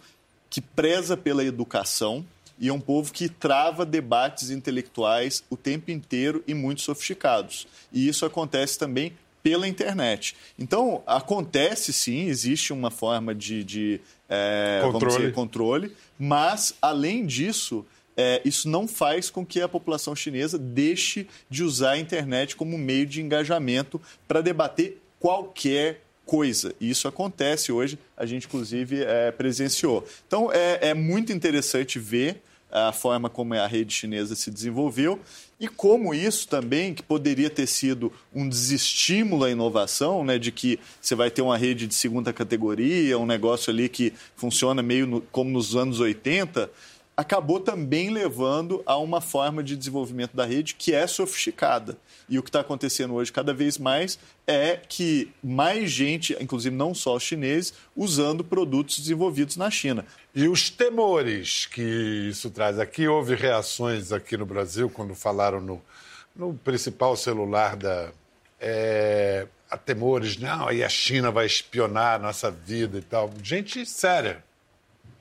que 0.49 0.59
preza 0.59 1.15
pela 1.15 1.43
educação 1.43 2.25
e 2.57 2.69
é 2.69 2.73
um 2.73 2.79
povo 2.79 3.13
que 3.13 3.29
trava 3.29 3.85
debates 3.85 4.49
intelectuais 4.49 5.43
o 5.47 5.55
tempo 5.55 5.91
inteiro 5.91 6.43
e 6.47 6.55
muito 6.55 6.81
sofisticados. 6.81 7.67
E 7.93 8.07
isso 8.07 8.25
acontece 8.25 8.79
também 8.79 9.13
pela 9.45 9.67
internet. 9.67 10.35
Então, 10.57 11.03
acontece 11.05 11.93
sim, 11.93 12.25
existe 12.25 12.73
uma 12.73 12.89
forma 12.89 13.35
de, 13.35 13.63
de 13.63 14.01
é, 14.29 14.79
controle. 14.83 15.17
Dizer, 15.17 15.33
controle, 15.33 15.91
mas, 16.17 16.75
além 16.81 17.25
disso, 17.25 17.85
é, 18.17 18.41
isso 18.45 18.69
não 18.69 18.87
faz 18.87 19.29
com 19.29 19.45
que 19.45 19.61
a 19.61 19.67
população 19.67 20.15
chinesa 20.15 20.57
deixe 20.57 21.27
de 21.49 21.63
usar 21.63 21.91
a 21.91 21.97
internet 21.97 22.55
como 22.55 22.77
meio 22.77 23.05
de 23.05 23.21
engajamento 23.21 24.01
para 24.27 24.41
debater 24.41 25.01
qualquer 25.19 26.01
coisa. 26.25 26.73
E 26.79 26.89
isso 26.89 27.07
acontece 27.07 27.71
hoje, 27.71 27.99
a 28.17 28.25
gente 28.25 28.47
inclusive 28.47 29.03
é, 29.03 29.31
presenciou. 29.31 30.05
Então 30.27 30.51
é, 30.51 30.89
é 30.89 30.93
muito 30.93 31.31
interessante 31.31 31.99
ver 31.99 32.41
a 32.71 32.91
forma 32.91 33.29
como 33.29 33.53
a 33.53 33.67
rede 33.67 33.93
chinesa 33.93 34.35
se 34.35 34.49
desenvolveu 34.51 35.19
e 35.59 35.67
como 35.69 36.13
isso 36.13 36.47
também, 36.47 36.93
que 36.93 37.01
poderia 37.01 37.49
ter 37.49 37.65
sido 37.65 38.11
um 38.33 38.47
desestímulo 38.47 39.45
à 39.45 39.51
inovação, 39.51 40.23
né, 40.23 40.37
de 40.37 40.51
que 40.51 40.79
você 41.01 41.15
vai 41.15 41.31
ter 41.31 41.41
uma 41.41 41.57
rede 41.57 41.87
de 41.87 41.95
segunda 41.95 42.33
categoria, 42.33 43.17
um 43.17 43.25
negócio 43.25 43.71
ali 43.71 43.87
que 43.87 44.11
funciona 44.35 44.83
meio 44.83 45.07
no, 45.07 45.21
como 45.21 45.49
nos 45.49 45.75
anos 45.75 46.01
80, 46.01 46.69
acabou 47.17 47.59
também 47.59 48.09
levando 48.09 48.83
a 48.85 48.97
uma 48.97 49.21
forma 49.21 49.63
de 49.63 49.75
desenvolvimento 49.75 50.35
da 50.35 50.45
rede 50.45 50.75
que 50.75 50.93
é 50.93 51.07
sofisticada. 51.07 51.97
E 52.27 52.37
o 52.37 52.43
que 52.43 52.49
está 52.49 52.59
acontecendo 52.59 53.13
hoje 53.13 53.31
cada 53.31 53.53
vez 53.53 53.77
mais 53.77 54.19
é 54.45 54.77
que 54.77 55.31
mais 55.41 55.89
gente, 55.89 56.35
inclusive 56.41 56.75
não 56.75 56.93
só 56.93 57.15
os 57.15 57.23
chineses, 57.23 57.73
usando 57.95 58.43
produtos 58.43 58.99
desenvolvidos 58.99 59.55
na 59.55 59.71
China. 59.71 60.05
E 60.33 60.47
os 60.47 60.69
temores 60.69 61.65
que 61.67 61.81
isso 62.29 62.49
traz? 62.49 62.79
Aqui 62.79 63.07
houve 63.07 63.35
reações 63.35 64.11
aqui 64.11 64.35
no 64.35 64.45
Brasil 64.45 64.89
quando 64.89 65.15
falaram 65.15 65.61
no, 65.61 65.81
no 66.35 66.53
principal 66.53 67.15
celular 67.15 67.75
da. 67.75 68.11
É, 68.59 69.47
a 69.69 69.77
temores, 69.77 70.37
não, 70.37 70.67
aí 70.67 70.83
a 70.83 70.89
China 70.89 71.31
vai 71.31 71.45
espionar 71.45 72.15
a 72.15 72.19
nossa 72.19 72.51
vida 72.51 72.97
e 72.97 73.01
tal. 73.01 73.31
Gente 73.41 73.85
séria, 73.85 74.43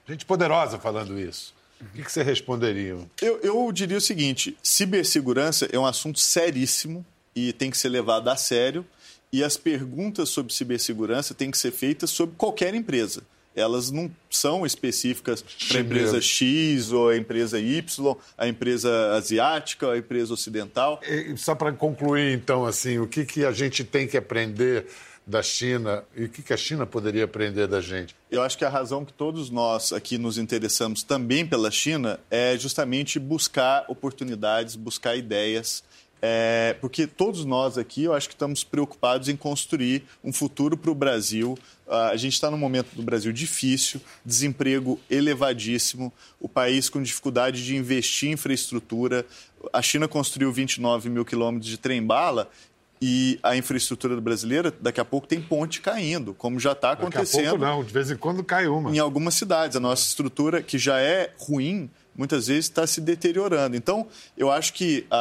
gente 0.06 0.24
poderosa 0.24 0.78
falando 0.78 1.18
isso. 1.18 1.54
O 1.92 1.96
que, 1.96 2.10
você 2.10 2.22
responderia? 2.22 2.96
Eu, 3.20 3.38
eu 3.42 3.72
diria 3.72 3.98
o 3.98 4.00
seguinte: 4.00 4.56
cibersegurança 4.62 5.68
é 5.72 5.78
um 5.78 5.86
assunto 5.86 6.18
seríssimo 6.18 7.04
e 7.34 7.52
tem 7.52 7.70
que 7.70 7.76
ser 7.76 7.88
levado 7.88 8.28
a 8.28 8.36
sério. 8.36 8.84
E 9.32 9.42
as 9.42 9.56
perguntas 9.56 10.28
sobre 10.28 10.54
cibersegurança 10.54 11.34
têm 11.34 11.50
que 11.50 11.58
ser 11.58 11.72
feitas 11.72 12.10
sobre 12.10 12.36
qualquer 12.36 12.74
empresa. 12.74 13.22
Elas 13.56 13.90
não 13.90 14.10
são 14.28 14.66
específicas 14.66 15.44
para 15.68 15.78
a 15.78 15.80
empresa 15.80 16.20
X 16.20 16.90
ou 16.90 17.08
a 17.08 17.16
empresa 17.16 17.58
Y, 17.60 18.16
a 18.36 18.48
empresa 18.48 19.12
asiática, 19.14 19.90
a 19.90 19.98
empresa 19.98 20.34
ocidental. 20.34 21.00
E, 21.04 21.36
só 21.36 21.54
para 21.54 21.72
concluir, 21.72 22.32
então, 22.32 22.64
assim, 22.64 22.98
o 22.98 23.06
que, 23.06 23.24
que 23.24 23.44
a 23.44 23.52
gente 23.52 23.84
tem 23.84 24.08
que 24.08 24.16
aprender 24.16 24.86
da 25.26 25.42
China 25.42 26.04
e 26.14 26.24
o 26.24 26.28
que 26.28 26.52
a 26.52 26.56
China 26.56 26.86
poderia 26.86 27.24
aprender 27.24 27.66
da 27.66 27.80
gente? 27.80 28.14
Eu 28.30 28.42
acho 28.42 28.58
que 28.58 28.64
a 28.64 28.68
razão 28.68 29.04
que 29.04 29.12
todos 29.12 29.48
nós 29.50 29.92
aqui 29.92 30.18
nos 30.18 30.36
interessamos 30.36 31.02
também 31.02 31.46
pela 31.46 31.70
China 31.70 32.20
é 32.30 32.56
justamente 32.58 33.18
buscar 33.18 33.84
oportunidades, 33.88 34.76
buscar 34.76 35.16
ideias. 35.16 35.82
É, 36.26 36.74
porque 36.80 37.06
todos 37.06 37.44
nós 37.44 37.76
aqui, 37.76 38.04
eu 38.04 38.14
acho 38.14 38.28
que 38.28 38.34
estamos 38.34 38.64
preocupados 38.64 39.28
em 39.28 39.36
construir 39.36 40.04
um 40.22 40.32
futuro 40.32 40.74
para 40.74 40.90
o 40.90 40.94
Brasil. 40.94 41.54
a 41.86 42.16
gente 42.16 42.32
está 42.32 42.50
num 42.50 42.56
momento 42.56 42.94
do 42.94 43.02
Brasil 43.02 43.30
difícil, 43.30 44.00
desemprego 44.24 44.98
elevadíssimo, 45.10 46.10
o 46.40 46.48
país 46.48 46.88
com 46.88 47.02
dificuldade 47.02 47.62
de 47.62 47.76
investir 47.76 48.30
em 48.30 48.32
infraestrutura. 48.32 49.26
A 49.70 49.82
China 49.82 50.08
construiu 50.08 50.50
29 50.50 51.10
mil 51.10 51.26
quilômetros 51.26 51.70
de 51.70 51.76
trem-bala 51.76 52.50
e 53.06 53.38
a 53.42 53.54
infraestrutura 53.54 54.18
brasileira, 54.18 54.72
daqui 54.80 54.98
a 54.98 55.04
pouco 55.04 55.26
tem 55.26 55.38
ponte 55.38 55.82
caindo, 55.82 56.32
como 56.32 56.58
já 56.58 56.72
está 56.72 56.92
acontecendo. 56.92 57.36
Daqui 57.36 57.48
a 57.48 57.50
pouco 57.50 57.64
não, 57.64 57.84
de 57.84 57.92
vez 57.92 58.10
em 58.10 58.16
quando 58.16 58.42
cai 58.42 58.66
uma. 58.66 58.90
Em 58.90 58.98
algumas 58.98 59.34
cidades. 59.34 59.76
A 59.76 59.80
nossa 59.80 60.08
estrutura, 60.08 60.62
que 60.62 60.78
já 60.78 60.98
é 60.98 61.30
ruim, 61.36 61.90
muitas 62.16 62.46
vezes 62.46 62.64
está 62.64 62.86
se 62.86 63.02
deteriorando. 63.02 63.76
Então, 63.76 64.06
eu 64.38 64.50
acho 64.50 64.72
que 64.72 65.06
a, 65.10 65.18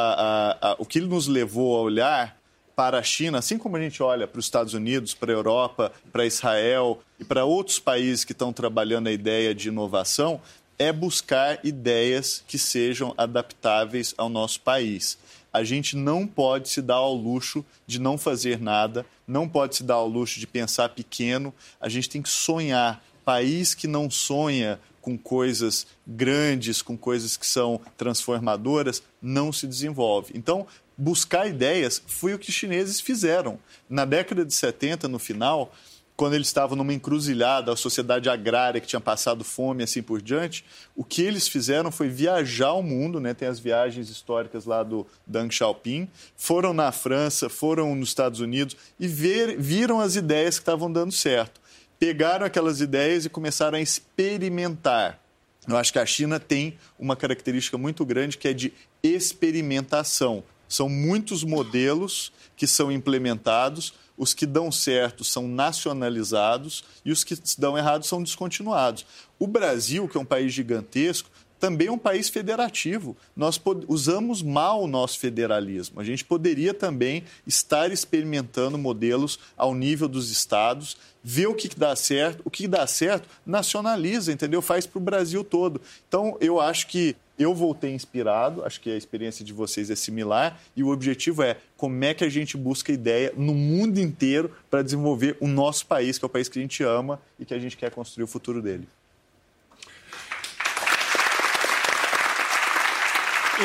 a, 0.62 0.70
a, 0.70 0.76
o 0.78 0.86
que 0.86 0.98
nos 0.98 1.26
levou 1.26 1.76
a 1.76 1.82
olhar 1.82 2.38
para 2.74 2.98
a 2.98 3.02
China, 3.02 3.36
assim 3.36 3.58
como 3.58 3.76
a 3.76 3.80
gente 3.80 4.02
olha 4.02 4.26
para 4.26 4.38
os 4.38 4.46
Estados 4.46 4.72
Unidos, 4.72 5.12
para 5.12 5.30
a 5.30 5.36
Europa, 5.36 5.92
para 6.10 6.24
Israel 6.24 7.02
e 7.20 7.24
para 7.24 7.44
outros 7.44 7.78
países 7.78 8.24
que 8.24 8.32
estão 8.32 8.50
trabalhando 8.50 9.08
a 9.08 9.12
ideia 9.12 9.54
de 9.54 9.68
inovação, 9.68 10.40
é 10.78 10.90
buscar 10.90 11.60
ideias 11.62 12.42
que 12.48 12.56
sejam 12.56 13.12
adaptáveis 13.18 14.14
ao 14.16 14.30
nosso 14.30 14.62
país 14.62 15.18
a 15.54 15.62
gente 15.62 15.96
não 15.96 16.26
pode 16.26 16.68
se 16.68 16.82
dar 16.82 16.96
ao 16.96 17.14
luxo 17.14 17.64
de 17.86 18.00
não 18.00 18.18
fazer 18.18 18.60
nada, 18.60 19.06
não 19.24 19.48
pode 19.48 19.76
se 19.76 19.84
dar 19.84 19.94
ao 19.94 20.08
luxo 20.08 20.40
de 20.40 20.48
pensar 20.48 20.88
pequeno, 20.88 21.54
a 21.80 21.88
gente 21.88 22.10
tem 22.10 22.20
que 22.20 22.28
sonhar. 22.28 23.00
País 23.24 23.72
que 23.72 23.86
não 23.86 24.10
sonha 24.10 24.80
com 25.00 25.16
coisas 25.16 25.86
grandes, 26.04 26.82
com 26.82 26.96
coisas 26.96 27.36
que 27.36 27.46
são 27.46 27.80
transformadoras, 27.96 29.00
não 29.22 29.52
se 29.52 29.68
desenvolve. 29.68 30.32
Então, 30.34 30.66
buscar 30.98 31.46
ideias 31.46 32.02
foi 32.04 32.34
o 32.34 32.38
que 32.38 32.50
os 32.50 32.54
chineses 32.54 33.00
fizeram. 33.00 33.56
Na 33.88 34.04
década 34.04 34.44
de 34.44 34.52
70, 34.52 35.06
no 35.06 35.20
final, 35.20 35.72
quando 36.16 36.34
eles 36.34 36.46
estavam 36.46 36.76
numa 36.76 36.92
encruzilhada, 36.92 37.72
a 37.72 37.76
sociedade 37.76 38.28
agrária 38.28 38.80
que 38.80 38.86
tinha 38.86 39.00
passado 39.00 39.42
fome 39.42 39.82
assim 39.82 40.02
por 40.02 40.22
diante, 40.22 40.64
o 40.94 41.02
que 41.02 41.22
eles 41.22 41.48
fizeram 41.48 41.90
foi 41.90 42.08
viajar 42.08 42.72
o 42.72 42.82
mundo, 42.82 43.18
né? 43.18 43.34
tem 43.34 43.48
as 43.48 43.58
viagens 43.58 44.08
históricas 44.08 44.64
lá 44.64 44.82
do 44.82 45.06
Deng 45.26 45.50
Xiaoping, 45.50 46.08
foram 46.36 46.72
na 46.72 46.92
França, 46.92 47.48
foram 47.48 47.94
nos 47.96 48.10
Estados 48.10 48.38
Unidos 48.38 48.76
e 48.98 49.08
ver, 49.08 49.58
viram 49.58 49.98
as 49.98 50.14
ideias 50.14 50.56
que 50.56 50.62
estavam 50.62 50.90
dando 50.90 51.12
certo. 51.12 51.60
Pegaram 51.98 52.46
aquelas 52.46 52.80
ideias 52.80 53.24
e 53.24 53.30
começaram 53.30 53.78
a 53.78 53.80
experimentar. 53.80 55.18
Eu 55.66 55.76
acho 55.76 55.92
que 55.92 55.98
a 55.98 56.06
China 56.06 56.38
tem 56.38 56.76
uma 56.98 57.16
característica 57.16 57.78
muito 57.78 58.04
grande 58.04 58.36
que 58.36 58.46
é 58.46 58.52
de 58.52 58.72
experimentação. 59.02 60.44
São 60.74 60.88
muitos 60.88 61.44
modelos 61.44 62.32
que 62.56 62.66
são 62.66 62.90
implementados, 62.90 63.94
os 64.18 64.34
que 64.34 64.44
dão 64.44 64.72
certo 64.72 65.22
são 65.22 65.46
nacionalizados 65.46 66.82
e 67.04 67.12
os 67.12 67.22
que 67.22 67.38
dão 67.56 67.78
errado 67.78 68.04
são 68.04 68.20
descontinuados. 68.20 69.06
O 69.38 69.46
Brasil, 69.46 70.08
que 70.08 70.16
é 70.16 70.20
um 70.20 70.24
país 70.24 70.52
gigantesco, 70.52 71.30
também 71.60 71.86
é 71.86 71.92
um 71.92 71.98
país 71.98 72.28
federativo. 72.28 73.16
Nós 73.36 73.60
usamos 73.86 74.42
mal 74.42 74.82
o 74.82 74.88
nosso 74.88 75.20
federalismo. 75.20 76.00
A 76.00 76.04
gente 76.04 76.24
poderia 76.24 76.74
também 76.74 77.22
estar 77.46 77.92
experimentando 77.92 78.76
modelos 78.76 79.38
ao 79.56 79.76
nível 79.76 80.08
dos 80.08 80.28
estados, 80.28 80.96
ver 81.22 81.46
o 81.46 81.54
que 81.54 81.68
dá 81.68 81.94
certo, 81.94 82.42
o 82.44 82.50
que 82.50 82.66
dá 82.66 82.84
certo, 82.84 83.28
nacionaliza, 83.46 84.32
entendeu? 84.32 84.60
Faz 84.60 84.86
para 84.86 84.98
o 84.98 85.02
Brasil 85.02 85.44
todo. 85.44 85.80
Então, 86.08 86.36
eu 86.40 86.60
acho 86.60 86.88
que 86.88 87.14
eu 87.38 87.54
voltei 87.54 87.92
inspirado, 87.92 88.64
acho 88.64 88.80
que 88.80 88.90
a 88.90 88.96
experiência 88.96 89.44
de 89.44 89.52
vocês 89.52 89.90
é 89.90 89.96
similar, 89.96 90.60
e 90.76 90.82
o 90.82 90.88
objetivo 90.88 91.42
é 91.42 91.56
como 91.76 92.04
é 92.04 92.14
que 92.14 92.24
a 92.24 92.28
gente 92.28 92.56
busca 92.56 92.92
ideia 92.92 93.32
no 93.36 93.54
mundo 93.54 93.98
inteiro 93.98 94.50
para 94.70 94.82
desenvolver 94.82 95.36
o 95.40 95.48
nosso 95.48 95.86
país, 95.86 96.18
que 96.18 96.24
é 96.24 96.26
o 96.26 96.30
país 96.30 96.48
que 96.48 96.58
a 96.58 96.62
gente 96.62 96.82
ama 96.82 97.20
e 97.38 97.44
que 97.44 97.54
a 97.54 97.58
gente 97.58 97.76
quer 97.76 97.90
construir 97.90 98.24
o 98.24 98.28
futuro 98.28 98.62
dele. 98.62 98.88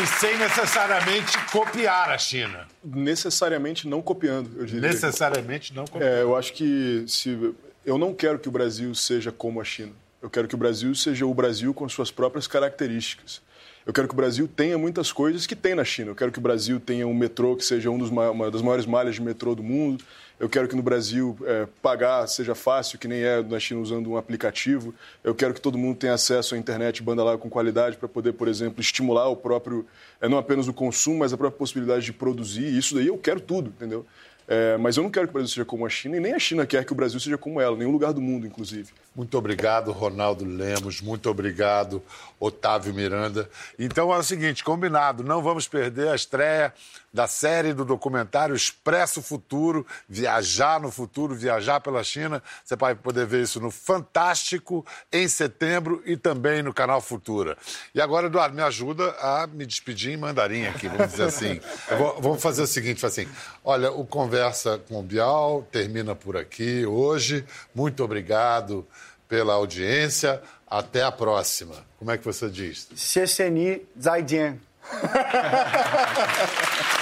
E 0.01 0.05
sem 0.19 0.37
necessariamente 0.37 1.35
copiar 1.51 2.09
a 2.11 2.17
China. 2.17 2.67
Necessariamente 2.83 3.87
não 3.87 4.03
copiando, 4.03 4.59
eu 4.59 4.65
diria. 4.65 4.81
Necessariamente 4.81 5.73
não 5.73 5.85
copiar. 5.85 6.11
É, 6.11 6.21
eu 6.21 6.35
acho 6.35 6.53
que 6.53 7.03
se 7.07 7.55
eu 7.83 7.97
não 7.97 8.13
quero 8.13 8.37
que 8.37 8.47
o 8.47 8.51
Brasil 8.51 8.93
seja 8.93 9.31
como 9.31 9.59
a 9.59 9.63
China. 9.63 9.91
Eu 10.21 10.29
quero 10.29 10.47
que 10.47 10.53
o 10.53 10.57
Brasil 10.57 10.93
seja 10.93 11.25
o 11.25 11.33
Brasil 11.33 11.73
com 11.73 11.89
suas 11.89 12.11
próprias 12.11 12.45
características. 12.45 13.41
Eu 13.85 13.93
quero 13.93 14.07
que 14.07 14.13
o 14.13 14.17
Brasil 14.17 14.47
tenha 14.47 14.77
muitas 14.77 15.11
coisas 15.11 15.47
que 15.47 15.55
tem 15.55 15.73
na 15.73 15.83
China. 15.83 16.11
Eu 16.11 16.15
quero 16.15 16.31
que 16.31 16.39
o 16.39 16.41
Brasil 16.41 16.79
tenha 16.79 17.07
um 17.07 17.13
metrô 17.13 17.55
que 17.55 17.65
seja 17.65 17.89
um 17.89 17.97
dos, 17.97 18.09
uma 18.09 18.51
das 18.51 18.61
maiores 18.61 18.85
malhas 18.85 19.15
de 19.15 19.21
metrô 19.21 19.55
do 19.55 19.63
mundo. 19.63 20.03
Eu 20.39 20.47
quero 20.47 20.67
que 20.67 20.75
no 20.75 20.81
Brasil 20.81 21.37
é, 21.45 21.67
pagar 21.81 22.25
seja 22.27 22.55
fácil, 22.55 22.97
que 22.97 23.07
nem 23.07 23.21
é 23.21 23.41
na 23.41 23.59
China 23.59 23.81
usando 23.81 24.09
um 24.09 24.17
aplicativo. 24.17 24.93
Eu 25.23 25.35
quero 25.35 25.53
que 25.53 25.59
todo 25.59 25.77
mundo 25.77 25.97
tenha 25.97 26.13
acesso 26.13 26.55
à 26.55 26.57
internet 26.57 27.03
banda 27.03 27.23
larga 27.23 27.41
com 27.41 27.49
qualidade 27.49 27.97
para 27.97 28.07
poder, 28.07 28.33
por 28.33 28.47
exemplo, 28.47 28.79
estimular 28.79 29.27
o 29.27 29.35
próprio, 29.35 29.85
é, 30.21 30.29
não 30.29 30.37
apenas 30.37 30.67
o 30.67 30.73
consumo, 30.73 31.19
mas 31.19 31.33
a 31.33 31.37
própria 31.37 31.57
possibilidade 31.57 32.05
de 32.05 32.13
produzir. 32.13 32.65
Isso 32.65 32.95
daí 32.95 33.07
eu 33.07 33.17
quero 33.17 33.41
tudo, 33.41 33.69
entendeu? 33.69 34.05
É, 34.51 34.77
mas 34.77 34.97
eu 34.97 35.03
não 35.03 35.11
quero 35.11 35.27
que 35.27 35.31
o 35.31 35.33
Brasil 35.33 35.49
seja 35.49 35.63
como 35.63 35.85
a 35.85 35.89
China 35.89 36.17
e 36.17 36.19
nem 36.19 36.33
a 36.33 36.39
China 36.39 36.65
quer 36.65 36.83
que 36.83 36.91
o 36.91 36.95
Brasil 36.95 37.19
seja 37.19 37.37
como 37.37 37.61
ela, 37.61 37.77
nenhum 37.77 37.91
lugar 37.91 38.11
do 38.11 38.19
mundo, 38.19 38.47
inclusive. 38.47 38.89
Muito 39.15 39.37
obrigado, 39.37 39.91
Ronaldo 39.91 40.43
Lemos. 40.43 41.01
Muito 41.01 41.29
obrigado, 41.29 42.01
Otávio 42.39 42.91
Miranda. 42.91 43.47
Então 43.77 44.11
é 44.11 44.17
o 44.17 44.23
seguinte, 44.23 44.63
combinado, 44.63 45.23
não 45.23 45.43
vamos 45.43 45.67
perder 45.67 46.07
a 46.07 46.15
estreia 46.15 46.73
da 47.13 47.27
série 47.27 47.73
do 47.73 47.85
documentário 47.85 48.55
Expresso 48.55 49.21
Futuro, 49.21 49.85
Viajar 50.07 50.79
no 50.79 50.91
Futuro, 50.91 51.35
Viajar 51.35 51.79
pela 51.79 52.03
China. 52.03 52.41
Você 52.63 52.75
vai 52.75 52.95
poder 52.95 53.25
ver 53.25 53.43
isso 53.43 53.59
no 53.59 53.71
Fantástico 53.71 54.85
em 55.11 55.27
setembro 55.27 56.01
e 56.05 56.15
também 56.15 56.61
no 56.61 56.73
canal 56.73 57.01
Futura. 57.01 57.57
E 57.93 58.01
agora, 58.01 58.27
Eduardo, 58.27 58.55
me 58.55 58.61
ajuda 58.61 59.11
a 59.19 59.47
me 59.47 59.65
despedir 59.65 60.13
em 60.13 60.17
mandarim 60.17 60.65
aqui, 60.65 60.87
vamos 60.87 61.11
dizer 61.11 61.23
assim. 61.23 61.59
Vou, 61.97 62.21
vamos 62.21 62.41
fazer 62.41 62.61
o 62.61 62.67
seguinte, 62.67 63.05
assim, 63.05 63.27
olha, 63.63 63.91
o 63.91 64.05
Conversa 64.05 64.79
com 64.87 64.99
o 64.99 65.03
Bial 65.03 65.67
termina 65.71 66.15
por 66.15 66.37
aqui 66.37 66.85
hoje. 66.85 67.45
Muito 67.73 68.03
obrigado 68.03 68.87
pela 69.27 69.53
audiência. 69.53 70.41
Até 70.69 71.03
a 71.03 71.11
próxima. 71.11 71.75
Como 71.97 72.11
é 72.11 72.17
que 72.17 72.23
você 72.23 72.47
diz? 72.47 72.87
Xexeni 72.95 73.81
Zaijian. 73.99 74.59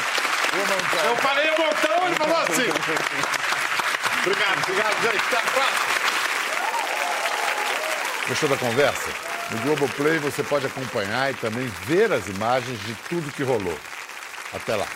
Eu 1.05 1.15
falei 1.17 1.51
um 1.51 1.57
montão, 1.57 2.07
ele 2.07 2.15
falou 2.15 2.37
assim. 2.37 2.69
Obrigado, 4.19 4.63
obrigado, 4.63 5.01
gente. 5.03 5.23
Até 5.27 5.37
a 5.37 5.51
próxima. 5.51 5.87
Gostou 8.27 8.49
da 8.49 8.57
conversa? 8.57 9.09
No 9.51 9.59
Globoplay 9.59 10.17
você 10.17 10.43
pode 10.43 10.65
acompanhar 10.65 11.31
e 11.31 11.35
também 11.35 11.65
ver 11.85 12.11
as 12.11 12.27
imagens 12.27 12.79
de 12.81 12.93
tudo 13.07 13.31
que 13.31 13.43
rolou. 13.43 13.77
Até 14.53 14.75
lá. 14.75 14.87